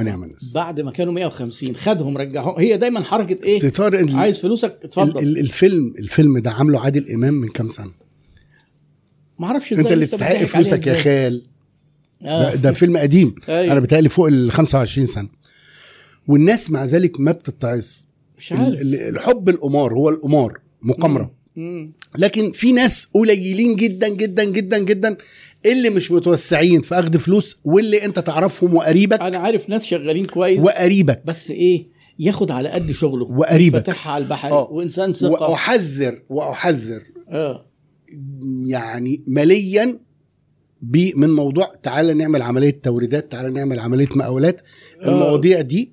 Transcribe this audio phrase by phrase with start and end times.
[0.00, 4.38] ونعم الناس بعد ما كانوا 150 خدهم رجعهم هي دايما حركة إيه؟ تطار ال- عايز
[4.38, 5.22] فلوسك ال- اتفضل.
[5.22, 7.90] ال- الفيلم الفيلم ده عامله عادل إمام من كام سنة؟
[9.38, 10.94] ما أعرفش أنت اللي تستحق فلوسك يا.
[10.98, 11.42] خال.
[12.22, 12.42] آه.
[12.50, 13.34] ده, ده فيلم قديم.
[13.48, 13.72] أيوة.
[13.72, 15.28] أنا بتهيألي فوق ال 25 سنة.
[16.28, 17.86] والناس مع ذلك ما بتتعظ.
[18.38, 18.68] مش عارف.
[18.68, 21.34] ال- ال- الحب القمار هو القمار مقامرة.
[22.18, 25.16] لكن في ناس قليلين جدا جدا جدا جدا
[25.66, 30.60] اللي مش متوسعين في اخذ فلوس واللي أنت تعرفهم وقريبك أنا عارف ناس شغالين كويس
[30.60, 31.22] وقريبك.
[31.24, 31.86] بس إيه؟
[32.18, 33.24] ياخد على قد شغله.
[33.24, 33.76] وقريبك.
[33.76, 34.50] فاتحها على البحر.
[34.50, 34.70] آه.
[34.70, 35.50] وإنسان ثقة.
[35.50, 37.02] واحذر وأحذر.
[37.28, 37.66] آه.
[38.66, 39.98] يعني ماليا
[41.16, 44.60] من موضوع تعالى نعمل عملية توريدات تعالى نعمل عملية مقاولات.
[45.04, 45.08] آه.
[45.08, 45.92] المواضيع دي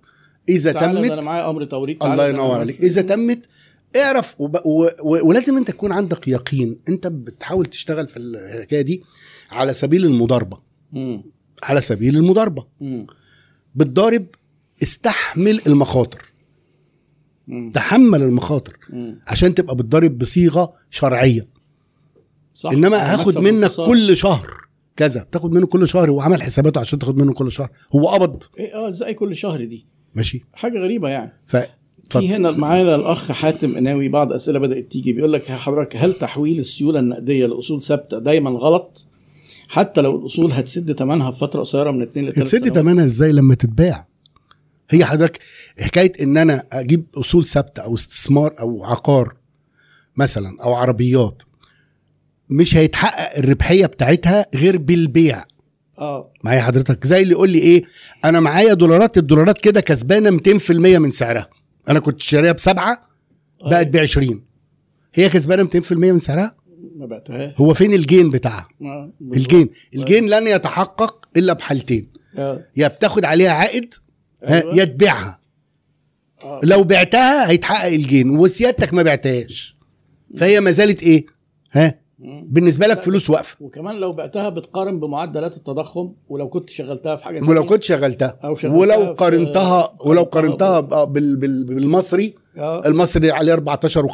[0.49, 2.81] إذا تعالى تمت أنا معايا أمر توريد الله ينور عليك.
[2.81, 3.45] إذا تمت
[3.95, 4.55] اعرف وب...
[4.65, 4.87] و...
[5.03, 5.27] و...
[5.27, 6.79] ولازم أنت تكون عندك يقين.
[6.89, 9.03] أنت بتحاول تشتغل في الحكاية دي.
[9.51, 10.57] على سبيل المضاربة.
[10.91, 11.23] مم.
[11.63, 12.65] على سبيل المضاربة.
[12.81, 13.07] مم.
[13.75, 14.25] بتضارب
[14.83, 16.31] استحمل المخاطر.
[17.47, 17.71] مم.
[17.71, 18.77] تحمل المخاطر.
[18.89, 19.19] مم.
[19.27, 21.47] عشان تبقى بتضارب بصيغة شرعية.
[22.55, 22.71] صح.
[22.71, 23.87] إنما هاخد منك وانتصار.
[23.87, 24.47] كل شهر
[24.95, 25.23] كذا.
[25.31, 27.69] تاخد منه كل شهر وعمل حساباته عشان تاخد منه كل شهر.
[27.95, 28.43] هو قبض.
[28.59, 30.41] إيه آه إزاي كل شهر دي؟ ماشي.
[30.53, 31.33] حاجة غريبة يعني.
[31.45, 31.57] ف
[32.09, 36.59] في هنا معانا الأخ حاتم قناوي بعض أسئلة بدأت تيجي بيقول لك حضرتك هل تحويل
[36.59, 39.07] السيولة النقدية لأصول ثابتة دايما غلط؟
[39.71, 43.31] حتى لو الأصول هتسد ثمنها في فترة قصيرة من 2 ل 3 تسد تمنها إزاي
[43.31, 44.07] لما تتباع؟
[44.89, 45.39] هي حضرتك
[45.79, 49.35] حكاية إن أنا أجيب أصول ثابتة أو استثمار أو عقار
[50.17, 51.43] مثلا أو عربيات
[52.49, 55.45] مش هيتحقق الربحية بتاعتها غير بالبيع.
[55.99, 56.31] آه.
[56.43, 57.83] معايا حضرتك زي اللي يقول لي إيه
[58.25, 61.49] أنا معايا دولارات الدولارات كده كسبانة 200% من سعرها.
[61.89, 63.09] أنا كنت شاريها بسبعة
[63.65, 64.43] بقت ب 20
[65.13, 66.55] هي كسبانة 200% من سعرها؟
[66.95, 68.67] ما بعتهاش هو فين ال gain بتاعها.
[69.21, 69.69] ال gain.
[69.95, 72.07] ال gain لن يتحقق إلا بحالتين.
[72.37, 72.65] آه.
[72.77, 73.93] يا بتاخد عليها عائد
[74.47, 74.75] أيوة.
[74.75, 75.39] يا تبيعها.
[76.43, 76.59] آه.
[76.63, 79.77] لو بعتها هيتحقق ال gain وسيادتك ما بعتهاش.
[80.37, 81.25] فهي ما زالت إيه؟
[81.71, 82.01] ها.
[82.43, 83.57] بالنسبة لك فلوس واقفة.
[83.59, 88.39] وكمان لو بعتها بتقارن بمعدلات التضخم ولو كنت شغلتها في حاجة ولو كنت شغلتها.
[88.43, 92.87] أو شغلتها ولو قارنتها ولو قارنتها بالمصري آه.
[92.87, 94.11] المصري عليه 14 و15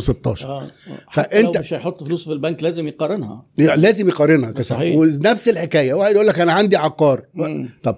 [0.00, 0.66] و16 آه.
[0.66, 0.70] فأنت-
[1.12, 3.46] فانت مش هيحط فلوس في البنك لازم يقارنها.
[3.58, 4.92] لازم يقارنها كسر.
[4.94, 5.94] ونفس الحكاية.
[5.94, 7.24] واحد يقول لك أنا عندي عقار.
[7.34, 7.68] مم.
[7.82, 7.96] طب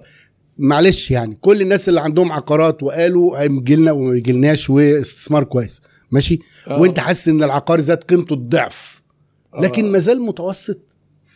[0.57, 5.81] معلش يعني كل الناس اللي عندهم عقارات وقالوا هيجي لنا وما يجيلناش واستثمار كويس.
[6.11, 6.79] ماشي؟ آه.
[6.79, 9.01] وأنت حاسس إن العقار زاد قيمته الضعف.
[9.59, 9.89] لكن آه.
[9.91, 10.79] ما زال متوسط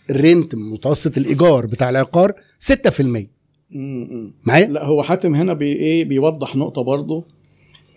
[0.10, 3.30] الرينت متوسط الإيجار بتاع العقار 6%
[3.72, 4.34] مم.
[4.44, 7.18] معايا؟ لا هو حاتم هنا بي إيه بيوضح نقطة برضه.
[7.18, 7.35] آه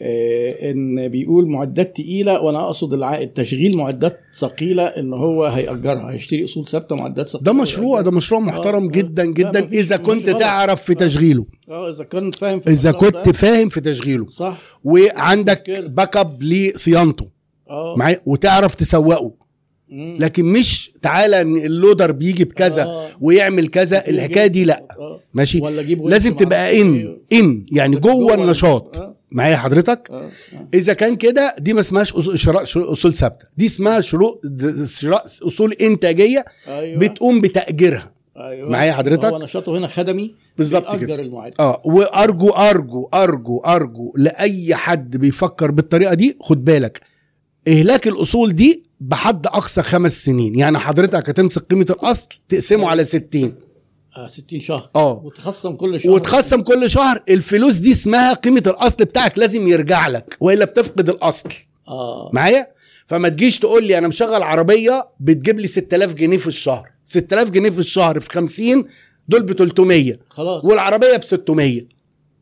[0.01, 6.67] إن بيقول معدات تقيلة وأنا أقصد العائد تشغيل معدات ثقيلة إن هو هيأجرها هيشتري أصول
[6.69, 8.91] ثابتة معدات ثقيلة ده مشروع ده مشروع آه، محترم آه.
[8.91, 10.31] جدا جدا إذا كنت.
[10.31, 10.97] تعرف في آه.
[10.97, 13.33] تشغيله آه إذا كنت فاهم في إذا كنت ده.
[13.33, 15.71] فاهم في تشغيله صح وعندك.
[15.71, 17.29] back up لصيانته
[17.71, 19.33] آه معايا وتعرف تسوقه.
[19.93, 23.07] لكن مش تعالى إن اللودر بيجي بكذا آه.
[23.21, 25.21] ويعمل كذا الحكاية دي لا آه.
[25.35, 25.71] ماشي وش
[26.11, 27.17] لازم تبقى ان.
[27.33, 29.18] ان يعني جوه النشاط آه.
[29.33, 30.31] معايا حضرتك آه.
[30.55, 30.69] آه.
[30.75, 32.63] إذا كان كده دي ما اسمهاش شراء
[32.93, 39.25] أصول ثابتة دي اسمها شروط د- شراء أصول إنتاجية أيوه بتقوم بتأجيرها أيوه معايا حضرتك؟
[39.25, 41.15] هو نشاطه هنا خدمي بالظبط كده.
[41.15, 47.01] المعد آه وأرجو أرجو أرجو أرجو لأي حد بيفكر بالطريقة دي خد بالك
[47.69, 53.45] إهلاك الأصول دي بحد أقصى خمس سنين يعني حضرتك هتمسك قيمة الأصل تقسمه على 60
[53.45, 53.53] آه
[54.27, 54.91] 60 شهر.
[54.97, 55.23] آه.
[55.25, 56.13] وتخصم كل شهر.
[56.13, 57.23] وتخصم كل شهر.
[57.29, 61.49] الفلوس دي اسمها قيمة الأصل بتاعك لازم يرجع لك وإلا بتفقد الأصل.
[61.89, 62.31] آه.
[62.33, 62.67] معايا؟
[63.07, 66.89] فما تجيش تقول لي أنا مشغل عربية بتجيب لي 6000 جنيه في الشهر.
[67.07, 68.85] 6000 جنيه في الشهر في 50
[69.29, 70.65] دول ب 300 خلاص.
[70.65, 71.83] والعربية ب 600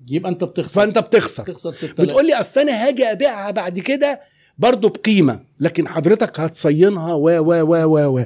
[0.09, 0.71] يبقى أنت بتخسر.
[0.71, 1.43] فأنت بتخسر.
[1.43, 4.21] تخسر 6000 بتقول لي أصل أنا هاجي أبيعها بعد كده
[4.59, 8.25] برضه بقيمة لكن حضرتك هتصينها و و و و و.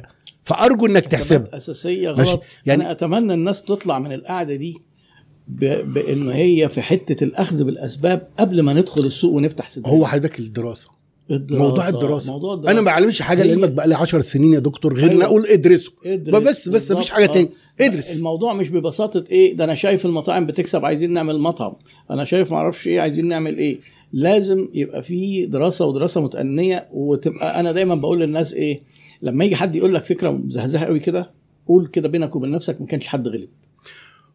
[0.50, 2.10] فأرجو إنك تحسبها أساسية.
[2.10, 4.76] غلط يعني- أنا أتمنى الناس تطلع من القعدة دي.
[5.48, 10.88] بان هي في حتة الأخذ بالأسباب قبل ما ندخل السوق ونفتح صدرنا هو حضرتك الدراسة
[11.30, 11.64] الدراسة.
[11.64, 12.72] موضوع الدراسة موضوع الدراسة.
[12.72, 15.24] أنا ما بعلمش حاجة لعلمك بقى لي 10 سنين يا دكتور غير إن أيوة.
[15.24, 16.92] أقول ادرسوا ادرس بس بس.
[16.92, 17.26] مفيش حاجة آه.
[17.32, 17.50] تاني
[17.80, 21.72] ادرس الموضوع مش ببساطة إيه ده أنا شايف المطاعم بتكسب عايزين نعمل مطعم
[22.10, 23.78] أنا شايف معرفش إيه عايزين نعمل إيه
[24.12, 28.80] لازم يبقى في دراسة ودراسة متأنية وتبقى أنا دايما بقول للناس إيه
[29.22, 31.30] لما يجي حد يقول لك فكرة مزهزهة قوي كده
[31.66, 33.48] قول كده بينك وبين نفسك ما كانش حد غلب.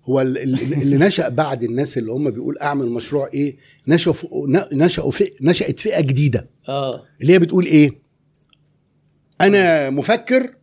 [0.06, 4.16] هو ال- ال- اللي نشأ بعد الناس اللي هم بيقول أعمل مشروع إيه نشأوا
[4.74, 5.12] نشأوا
[5.42, 6.50] نشأت فئة جديدة.
[6.70, 7.04] آه.
[7.22, 7.92] اللي هي بتقول إيه؟
[9.42, 10.56] أنا مفكر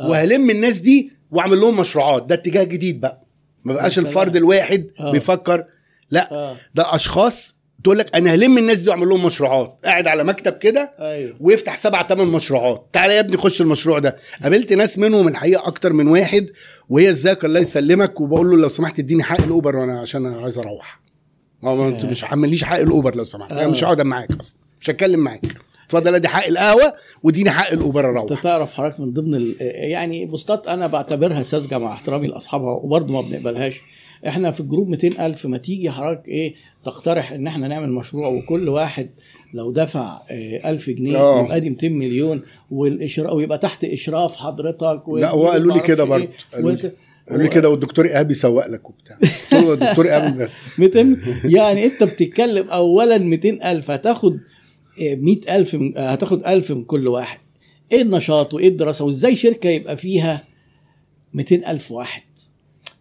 [0.00, 0.08] آه.
[0.10, 2.24] وهلم الناس دي وأعمل لهم مشروعات.
[2.26, 3.26] ده اتجاه جديد بقى.
[3.64, 3.98] ما بقاش.
[3.98, 5.12] الفرد الواحد آه.
[5.12, 5.64] بيفكر.
[6.10, 6.56] لا آه.
[6.74, 7.56] ده أشخاص
[7.88, 9.80] تقول لك أنا هلم الناس دي وأعمل لهم مشروعات.
[9.84, 11.36] قاعد على مكتب كده أيوه.
[11.40, 12.86] ويفتح سبع ثمان مشروعات.
[12.92, 14.16] تعالى يا ابني خش المشروع ده.
[14.42, 16.50] قابلت ناس منهم الحقيقة أكتر من واحد
[16.88, 20.58] وهي ازيك الله يسلمك وبقول له لو سمحت اديني حق الأوبر وأنا عشان أنا عايز
[20.58, 21.00] أروح.
[21.62, 22.10] ما هو أنت آه.
[22.10, 23.52] مش حمليش حق الأوبر لو سمحت.
[23.52, 23.66] أنا.
[23.66, 24.58] مش هقعد معاك أصلا.
[24.80, 25.46] مش هتكلم معاك.
[25.86, 26.92] اتفضل أدي حق القهوة
[27.22, 31.92] واديني حق الأوبر أنت أروح تعرف حضرتك من ضمن يعني بوستات أنا بعتبرها ساذجة مع
[31.92, 33.80] احترامي لأصحابها وبرضه ما بنقبلهاش.
[34.26, 36.54] إحنا في الجروب 200 ألف ما تيجي حضرتك إيه
[36.84, 39.10] تقترح ان إحنا نعمل مشروع وكل واحد
[39.54, 41.44] لو دفع آه، 1000 جنيه آه.
[41.44, 46.28] يبقى دي 200 مليون والإشراف ويبقى تحت إشراف حضرتك لا هو قالوا لي كده برضه.
[46.54, 46.70] قالوا
[47.42, 47.70] لي كده.
[47.70, 49.16] والدكتور إيهاب يسوق لك وبتاع.
[49.52, 50.48] قلت له الدكتور إيهاب
[50.78, 51.16] 200
[51.58, 54.38] يعني انت بتتكلم اولا 200 ألف هتاخد
[55.00, 57.38] 100 ألف من هتاخد 1000 من كل واحد.
[57.92, 60.44] إيه النشاط وإيه الدراسة؟ وإزاي شركة يبقى فيها
[61.34, 62.22] 200 ألف واحد؟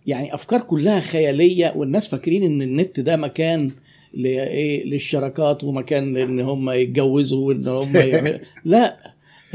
[0.08, 3.72] يعني أفكار كلها خيالية والناس فاكرين إن النت ده مكان
[4.14, 8.40] لايه للشراكات ومكان إن هم يتجوزوا وإن هم يعملوا.
[8.66, 8.98] لا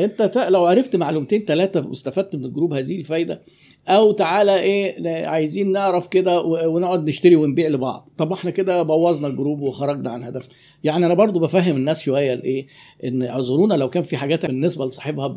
[0.01, 3.43] أنت لو عرفت معلومتين ثلاثة واستفدت من ال group هذه الفايدة
[3.89, 8.09] أو تعالى إيه عايزين نعرف كده ونقعد نشتري ونبيع لبعض.
[8.19, 10.55] طب إحنا كده بوظنا ال group وخرجنا عن هدفنا.
[10.85, 12.67] يعني أنا برضو بفهم الناس شوية الايه
[13.05, 15.35] إن اعذرونا لو كان في حاجات بالنسبة لصاحبها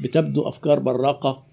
[0.00, 1.46] بتبدو أفكار براقة.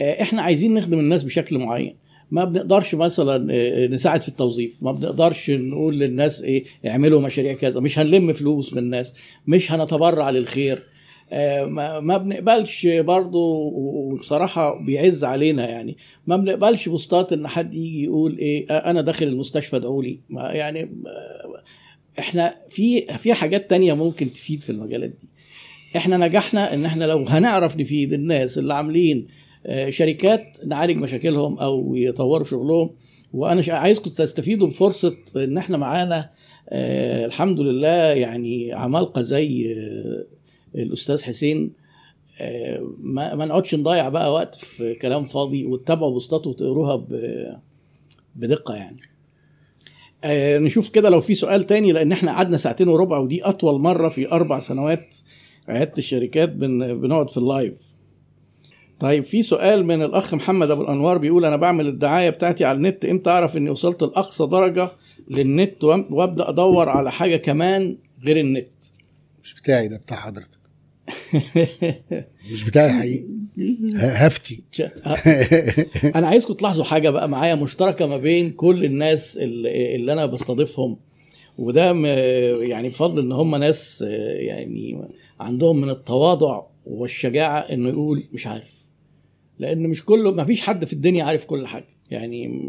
[0.00, 2.05] آه، إحنا عايزين نخدم الناس بشكل معين.
[2.30, 4.82] ما بنقدرش مثلا آه، نساعد في التوظيف.
[4.82, 7.80] ما بنقدرش نقول للناس إيه اعملوا مشاريع كذا.
[7.80, 9.14] مش هنلم فلوس من الناس.
[9.46, 10.82] مش هنتبرع للخير.
[11.32, 11.64] آه،
[12.00, 15.96] ما بنقبلش برضو وبصراحة بيعز علينا يعني.
[16.26, 20.20] ما بنقبلش بوستات إن حد يجي يقول إيه آه، أنا داخل المستشفى ادعوا لي.
[20.28, 21.62] ما يعني آه،
[22.18, 25.28] إحنا في في حاجات تانية ممكن تفيد في المجالات دي.
[25.96, 29.45] إحنا نجحنا إن إحنا لو هنعرف نفيد الناس اللي عاملين آه،
[29.88, 32.90] شركات نعالج مشاكلهم أو يطوروا شغلهم.
[33.32, 36.30] وأنا عايزكم تستفيدوا بفرصة إن إحنا معانا
[36.68, 40.26] آه، الحمد لله يعني عمالقة زي آه،
[40.74, 41.72] الأستاذ حسين.
[42.40, 47.06] آه، ما نقعدش نضيع بقى وقت في كلام فاضي وتتابعوا بوستاته وتقروها
[48.36, 48.96] بدقة يعني.
[50.24, 54.08] آه، نشوف كده لو في سؤال تاني لأن إحنا قعدنا ساعتين وربع ودي أطول مرة
[54.08, 55.16] في أربع سنوات
[55.68, 57.95] عياده الشركات بن بنقعد في اللايف.
[59.00, 63.04] طيب في سؤال من الأخ محمد أبو الأنوار بيقول أنا بعمل الدعاية بتاعتي على النت
[63.04, 64.90] إمتى أعرف إني وصلت لأقصى درجة
[65.30, 68.72] للنت وأبدأ أدور على حاجة كمان غير النت.
[69.44, 70.58] مش بتاعي ده بتاع حضرتك.
[72.52, 73.26] مش بتاعي حقيقي.
[73.96, 74.62] هفتي.
[76.16, 80.96] أنا عايزكم تلاحظوا حاجة بقى معايا مشتركة ما بين كل الناس اللي, اللي أنا بستضيفهم.
[81.58, 81.92] وده
[82.62, 84.04] يعني بفضل إن هم ناس
[84.38, 85.08] يعني
[85.40, 88.85] عندهم من التواضع والشجاعة إنه يقول مش عارف.
[89.58, 91.88] لأن مش كله ما فيش حد في الدنيا عارف كل حاجة.
[92.10, 92.60] يعني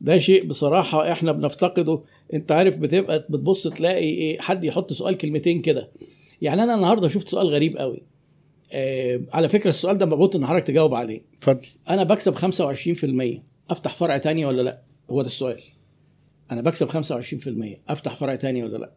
[0.00, 2.02] ده شيء بصراحة إحنا بنفتقده.
[2.34, 5.90] أنت عارف بتبقى بتبص تلاقي إيه حد يحط سؤال كلمتين كده.
[6.42, 8.02] يعني أنا النهارده شفت سؤال غريب قوي.
[8.72, 11.22] آه على فكرة السؤال ده مبعوث إن حضرتك تجاوب عليه.
[11.38, 11.66] اتفضل.
[11.88, 15.60] أنا بكسب 25% أفتح فرع تاني ولا لأ؟ هو ده السؤال.
[16.50, 18.92] أنا بكسب 25% أفتح فرع تاني ولا لأ؟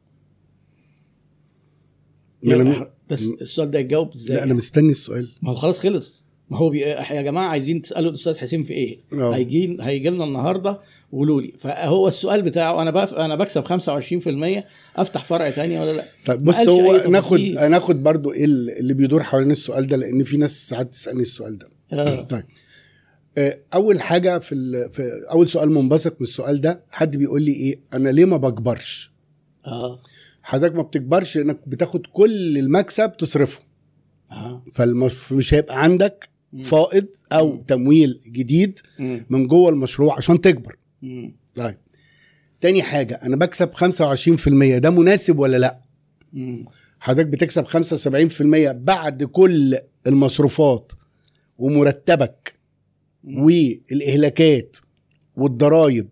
[2.43, 5.29] ما بس السؤال ده يتجاوب إزاي؟ لا أنا مستني السؤال.
[5.41, 6.24] ما هو خلاص خلص.
[6.49, 6.79] ما هو بي...
[6.79, 9.35] يا جماعة عايزين تسألوا الأستاذ حسين في إيه؟ آه.
[9.35, 10.79] هيجي هيجي لنا النهارده
[11.11, 11.53] وقولوا لي.
[11.57, 13.13] فهو السؤال بتاعه أنا بف...
[13.13, 14.63] أنا بكسب 25%
[14.95, 17.39] أفتح فرع تاني ولا لأ؟ طيب بص هو ناخد.
[17.69, 21.67] ناخد برضو إيه اللي بيدور حوالين السؤال ده لأن في ناس ساعات تسألني السؤال ده.
[21.93, 22.21] آه.
[22.31, 22.43] طيب.
[23.37, 24.89] آه، أول حاجة في, ال...
[24.93, 29.11] في أول سؤال منبثق من السؤال ده حد بيقول لي إيه؟ أنا ليه ما بكبرش؟
[29.67, 29.99] آه.
[30.43, 33.61] حضرتك ما بتكبرش انك بتاخد كل المكسب تصرفه.
[34.31, 34.63] آه.
[34.71, 36.34] فمش هيبقى عندك.
[36.63, 37.61] فائض أو مم.
[37.61, 39.25] تمويل جديد مم.
[39.29, 40.75] من جوه المشروع عشان تكبر.
[41.53, 41.77] طيب
[42.61, 45.79] تاني حاجة أنا بكسب 25% ده مناسب ولا لأ.
[46.99, 50.91] حضرتك بتكسب 75% بعد كل المصروفات
[51.57, 52.55] ومرتبك.
[53.23, 54.77] والإهلاكات
[55.35, 56.07] والضرايب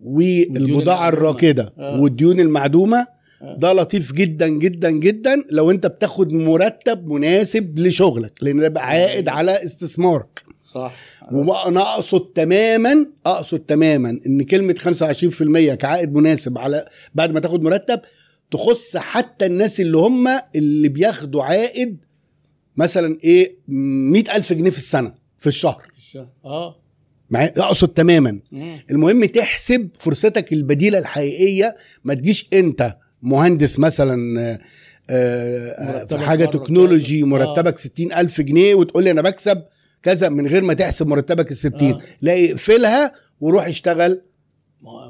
[0.00, 1.08] والبضاعة.
[1.08, 2.00] الراكدة آه.
[2.00, 3.06] والديون المعدومة.
[3.42, 5.44] ده لطيف جدا جدا جدا.
[5.50, 10.42] لو انت بتاخد مرتب مناسب لشغلك لأن ده بقى عائد على استثمارك.
[10.62, 10.94] صح.
[11.32, 18.00] وأنا أقصد تماما أقصد تماما إن كلمة 25% كعائد مناسب على بعد ما تاخد مرتب
[18.50, 22.04] تخص حتى الناس اللي هم اللي بياخدوا عائد
[22.76, 25.82] مثلا إيه 100000 جنيه في السنة في الشهر.
[25.92, 26.28] في الشهر.
[26.44, 26.76] آه.
[27.30, 28.40] معايا أقصد تماما.
[28.52, 28.78] مم.
[28.90, 31.74] المهم تحسب فرصتك البديلة الحقيقية
[32.04, 34.58] ما تجيش أنت مهندس مثلا آه،
[35.10, 37.22] آه، في حاجة تكنولوجي.
[37.22, 39.62] مرتبك 60000 جنيه وتقول لي أنا بكسب
[40.02, 42.00] كذا من غير ما تحسب مرتبك ال 60 آه.
[42.22, 44.20] لا اقفلها وروح اشتغل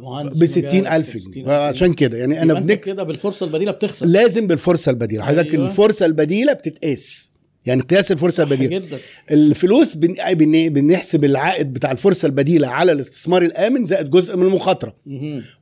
[0.02, 1.52] مهندس ب مجال 60000 60,000 جنيه.
[1.52, 2.18] عشان كده.
[2.18, 4.06] يعني أنا بنك كده بالفرصة البديلة بتخسر.
[4.06, 5.24] لازم بالفرصة البديلة.
[5.24, 5.66] حضرتك أيوة.
[5.66, 7.30] الفرصة البديلة بتتقاس.
[7.66, 8.78] يعني قياس الفرصة البديلة.
[8.78, 8.98] جدا.
[9.30, 10.34] الفلوس بن...
[10.34, 10.68] بن...
[10.68, 14.96] بنحسب العائد بتاع الفرصة البديلة على الاستثمار الآمن زائد جزء من المخاطرة.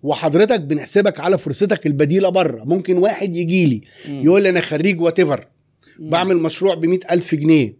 [0.02, 2.64] وحضرتك بنحسبك على فرصتك البديلة بره.
[2.64, 3.80] ممكن واحد يجي لي.
[4.08, 5.20] يقول لي أنا خريج وات
[5.98, 7.76] بعمل مشروع ب ألف جنيه.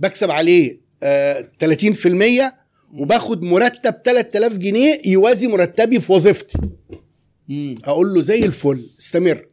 [0.00, 2.52] بكسب عليه آه 30%
[2.94, 6.58] وباخد مرتب 3000 جنيه يوازي مرتبي في وظيفتي.
[7.48, 7.74] مم.
[7.84, 9.46] أقول له زي الفل استمر.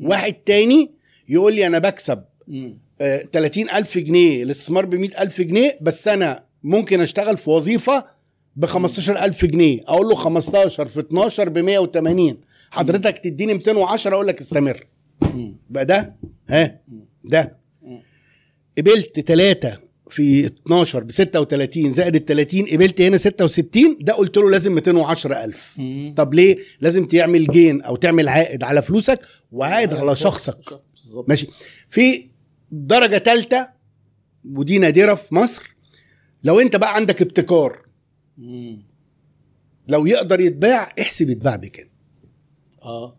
[0.00, 0.90] واحد تاني
[1.28, 2.22] يقول لي أنا بكسب.
[2.48, 2.78] مم.
[3.02, 8.04] آه 30000 جنيه الاستثمار ب ألف جنيه بس أنا ممكن أشتغل في وظيفة
[8.56, 12.36] ب 15000 جنيه أقول له 15 في 12 ب 180
[12.70, 14.86] حضرتك تديني 210 أقول لك استمر.
[15.70, 16.16] بقى ده
[16.48, 16.80] ها
[17.24, 17.56] ده.
[18.78, 19.78] قبلت ثلاثة
[20.10, 25.74] في 12 ب 36 زائد ال 30 قبلت هنا 66 ده قلت له لازم 210000
[25.78, 26.14] مم.
[26.16, 29.18] طب ليه؟ لازم تعمل جين أو تعمل عائد على فلوسك
[29.52, 30.80] وعائد على شخصك
[31.28, 31.48] ماشي
[31.90, 32.31] في
[32.72, 33.68] درجة ثالثة
[34.50, 35.74] ودي نادرة في مصر
[36.44, 37.82] لو انت بقى عندك ابتكار.
[39.88, 41.86] لو يقدر يتباع احسب يتباع بكام
[42.82, 43.16] آه.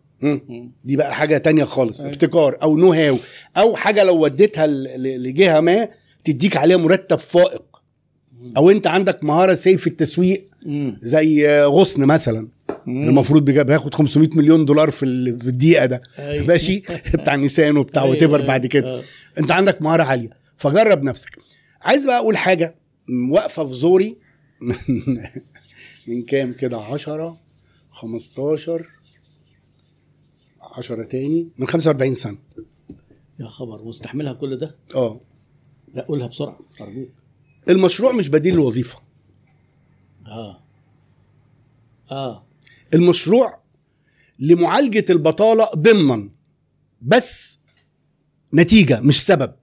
[0.84, 2.14] دي بقى حاجة تانية خالص أيوة.
[2.14, 3.18] ابتكار أو know how
[3.58, 4.68] أو حاجة لو وديتها
[4.98, 5.90] لجهة ما
[6.24, 7.64] تديك عليها مرتب فائق
[8.58, 10.46] أو انت عندك مهارة سي في التسويق.
[11.02, 12.48] زي غصن مثلا
[12.88, 13.10] مم.
[13.10, 16.02] المفروض بياخد 500 مليون دولار في ال- في الدقيقة ده.
[16.20, 16.46] أيوة.
[16.48, 18.48] ماشي؟ بتاع نيسان وبتاع أيوة، وات أيوة.
[18.48, 18.98] بعد كده.
[19.00, 19.02] آه.
[19.40, 20.30] انت عندك مهارة عالية.
[20.58, 21.40] فجرب نفسك.
[21.82, 22.75] عايز بقى أقول حاجة.
[23.30, 24.18] واقفة في زوري
[24.62, 24.75] من,
[26.08, 27.38] من كام كده؟ 10
[27.92, 28.90] 15
[30.62, 32.38] 10 تاني من 45 سنة.
[33.40, 35.22] يا خبر مستحملها كل ده؟ آه.
[35.94, 37.10] لا قولها بسرعة أرجوك.
[37.70, 39.00] المشروع مش بديل للوظيفه
[40.25, 40.60] آه.
[42.12, 42.44] آه.
[42.94, 43.64] المشروع
[44.40, 46.30] لمعالجة البطالة ضمنا
[47.02, 47.60] بس
[48.54, 49.54] نتيجة مش سبب.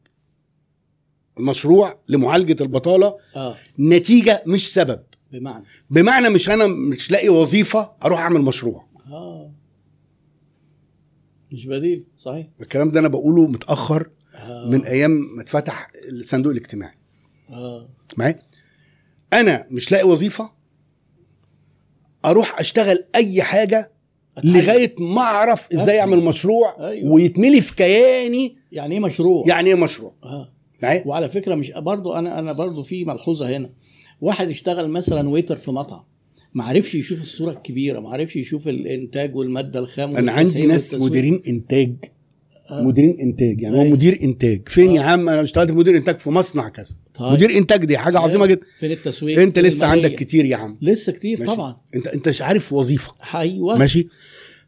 [1.38, 3.56] المشروع لمعالجة البطالة آه.
[3.78, 5.00] نتيجة مش سبب.
[5.32, 8.86] بمعنى؟ بمعنى مش أنا مش لاقي وظيفة أروح أعمل مشروع.
[9.06, 9.52] آه.
[11.52, 12.46] مش بديل صحيح.
[12.60, 14.68] الكلام ده أنا بقوله متأخر آه.
[14.70, 16.94] من أيام ما اتفتح الصندوق الاجتماعي.
[17.50, 17.88] آه.
[18.16, 18.38] معايا؟
[19.32, 20.50] أنا مش لاقي وظيفة
[22.24, 23.90] أروح أشتغل أي حاجة.
[24.44, 26.00] لغاية ما أعرف إزاي.
[26.00, 27.12] أعمل مشروع أيوة.
[27.12, 32.12] ويتملي في كياني يعني إيه مشروع يعني إيه مشروع آه معايا وعلى فكرة مش برضو
[32.12, 33.70] أنا أنا برضو في ملحوظة هنا
[34.20, 36.02] واحد اشتغل مثلا ويتر في مطعم
[36.54, 40.94] ما عرفش يشوف الصورة الكبيرة ما عرفش يشوف الإنتاج والمادة الخام أنا عندي ناس.
[40.94, 41.94] مديرين إنتاج
[42.70, 42.82] آه.
[42.82, 43.84] مديرين إنتاج يعني هو.
[43.84, 45.04] مدير إنتاج فين يا آه.
[45.04, 47.32] عم أنا اشتغلت مدير إنتاج في مصنع كذا طيب.
[47.32, 50.56] مدير إنتاج دي حاجة عظيمة جدا فين التسويق أنت فين لسه المالية؟ عندك كتير يا
[50.56, 51.52] عم لسه كتير ماشي.
[51.52, 54.08] طبعا انت أنت مش عارف وظيفة أيوه ماشي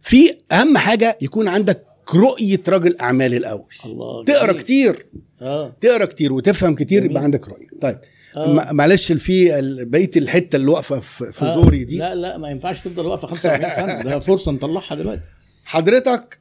[0.02, 1.82] في أهم حاجة يكون عندك
[2.14, 4.60] رؤية رجل أعمال الأول الله تقرأ جميل.
[4.62, 5.06] كتير
[5.42, 7.04] آه تقرأ كتير وتفهم كتير.
[7.04, 7.98] يبقى عندك رؤية طيب
[8.36, 8.72] آه.
[8.72, 9.48] معلش في
[9.86, 11.54] بقية الحتة اللي واقفة في, في آه.
[11.54, 15.22] زوري دي لا لا ما ينفعش تفضل واقفة 45 سنة ده فرصة نطلعها دلوقتي
[15.64, 16.38] حضرتك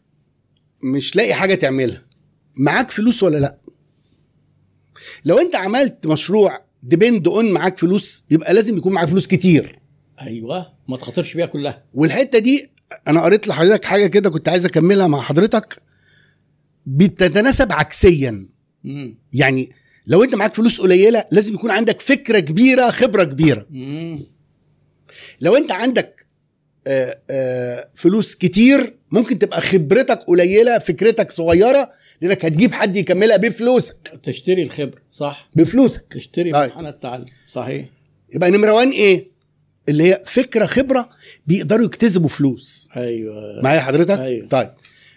[0.83, 2.01] مش لاقي حاجة تعملها.
[2.55, 3.57] معاك فلوس ولا لأ؟
[5.25, 9.79] لو أنت عملت مشروع depend on معاك فلوس يبقى لازم يكون معاك فلوس كتير.
[10.21, 11.83] أيوه ما تخاطرش بيها كلها.
[11.93, 12.69] والحتة دي
[13.07, 15.81] أنا قريت لحضرتك حاجة كده كنت عايز أكملها مع حضرتك.
[16.85, 18.45] بتتناسب عكسيا.
[18.85, 19.71] امم يعني
[20.07, 23.65] لو أنت معاك فلوس قليلة لازم يكون عندك فكرة كبيرة خبرة كبيرة.
[23.71, 24.19] امم
[25.41, 26.20] لو أنت عندك
[27.93, 28.93] فلوس كتير.
[29.11, 34.19] ممكن تبقى خبرتك قليلة فكرتك صغيرة لأنك هتجيب حد يكملها بفلوسك.
[34.23, 36.05] تشتري الخبره صح؟ بفلوسك.
[36.13, 36.71] تشتري طيب.
[36.79, 37.85] التعلم صحيح.
[38.35, 39.25] يبقى نمرة 1 إيه؟
[39.89, 41.09] اللي هي فكرة خبرة
[41.47, 42.89] بيقدروا يكتسبوا فلوس.
[42.97, 43.61] أيوه.
[43.63, 44.47] معايا حضرتك؟ أيوة.
[44.47, 44.69] طيب.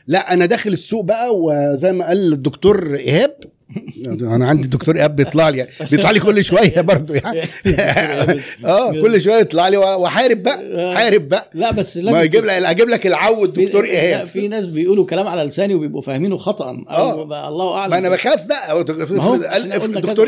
[0.07, 3.37] لا أنا داخل السوق بقى وزي ما قال الدكتور إيهاب
[4.35, 7.41] أنا عندي الدكتور ايهاب بيطلع لي بيطلع لي كل شوية برضو يعني.
[8.65, 11.51] آه كل شوية يطلع لي واحارب بقى حارب بقى.
[11.55, 15.07] لا بس ما يجيب لك أجيب لك العو الدكتور في- ايهاب لا، في ناس بيقولوا
[15.07, 16.85] كلام على لساني وبيبقوا فاهمينه خطأ.
[16.89, 17.25] آه.
[17.25, 17.91] بقى الله أعلم.
[17.91, 18.79] ما أنا بخاف بقى.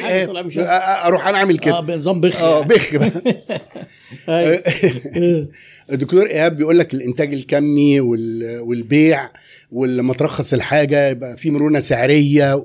[0.01, 2.69] حاجة ايهاب أ- أ- أروح أنا أعمل آه كده بنظام بخ آه يعني.
[2.69, 3.11] بخ بقى.
[4.29, 4.63] أيوة.
[5.93, 9.29] الدكتور إيهاب بيقول لك الإنتاج الكمي وال- والبيع
[9.73, 12.65] ولما ترخص الحاجة يبقى في مرونة سعرية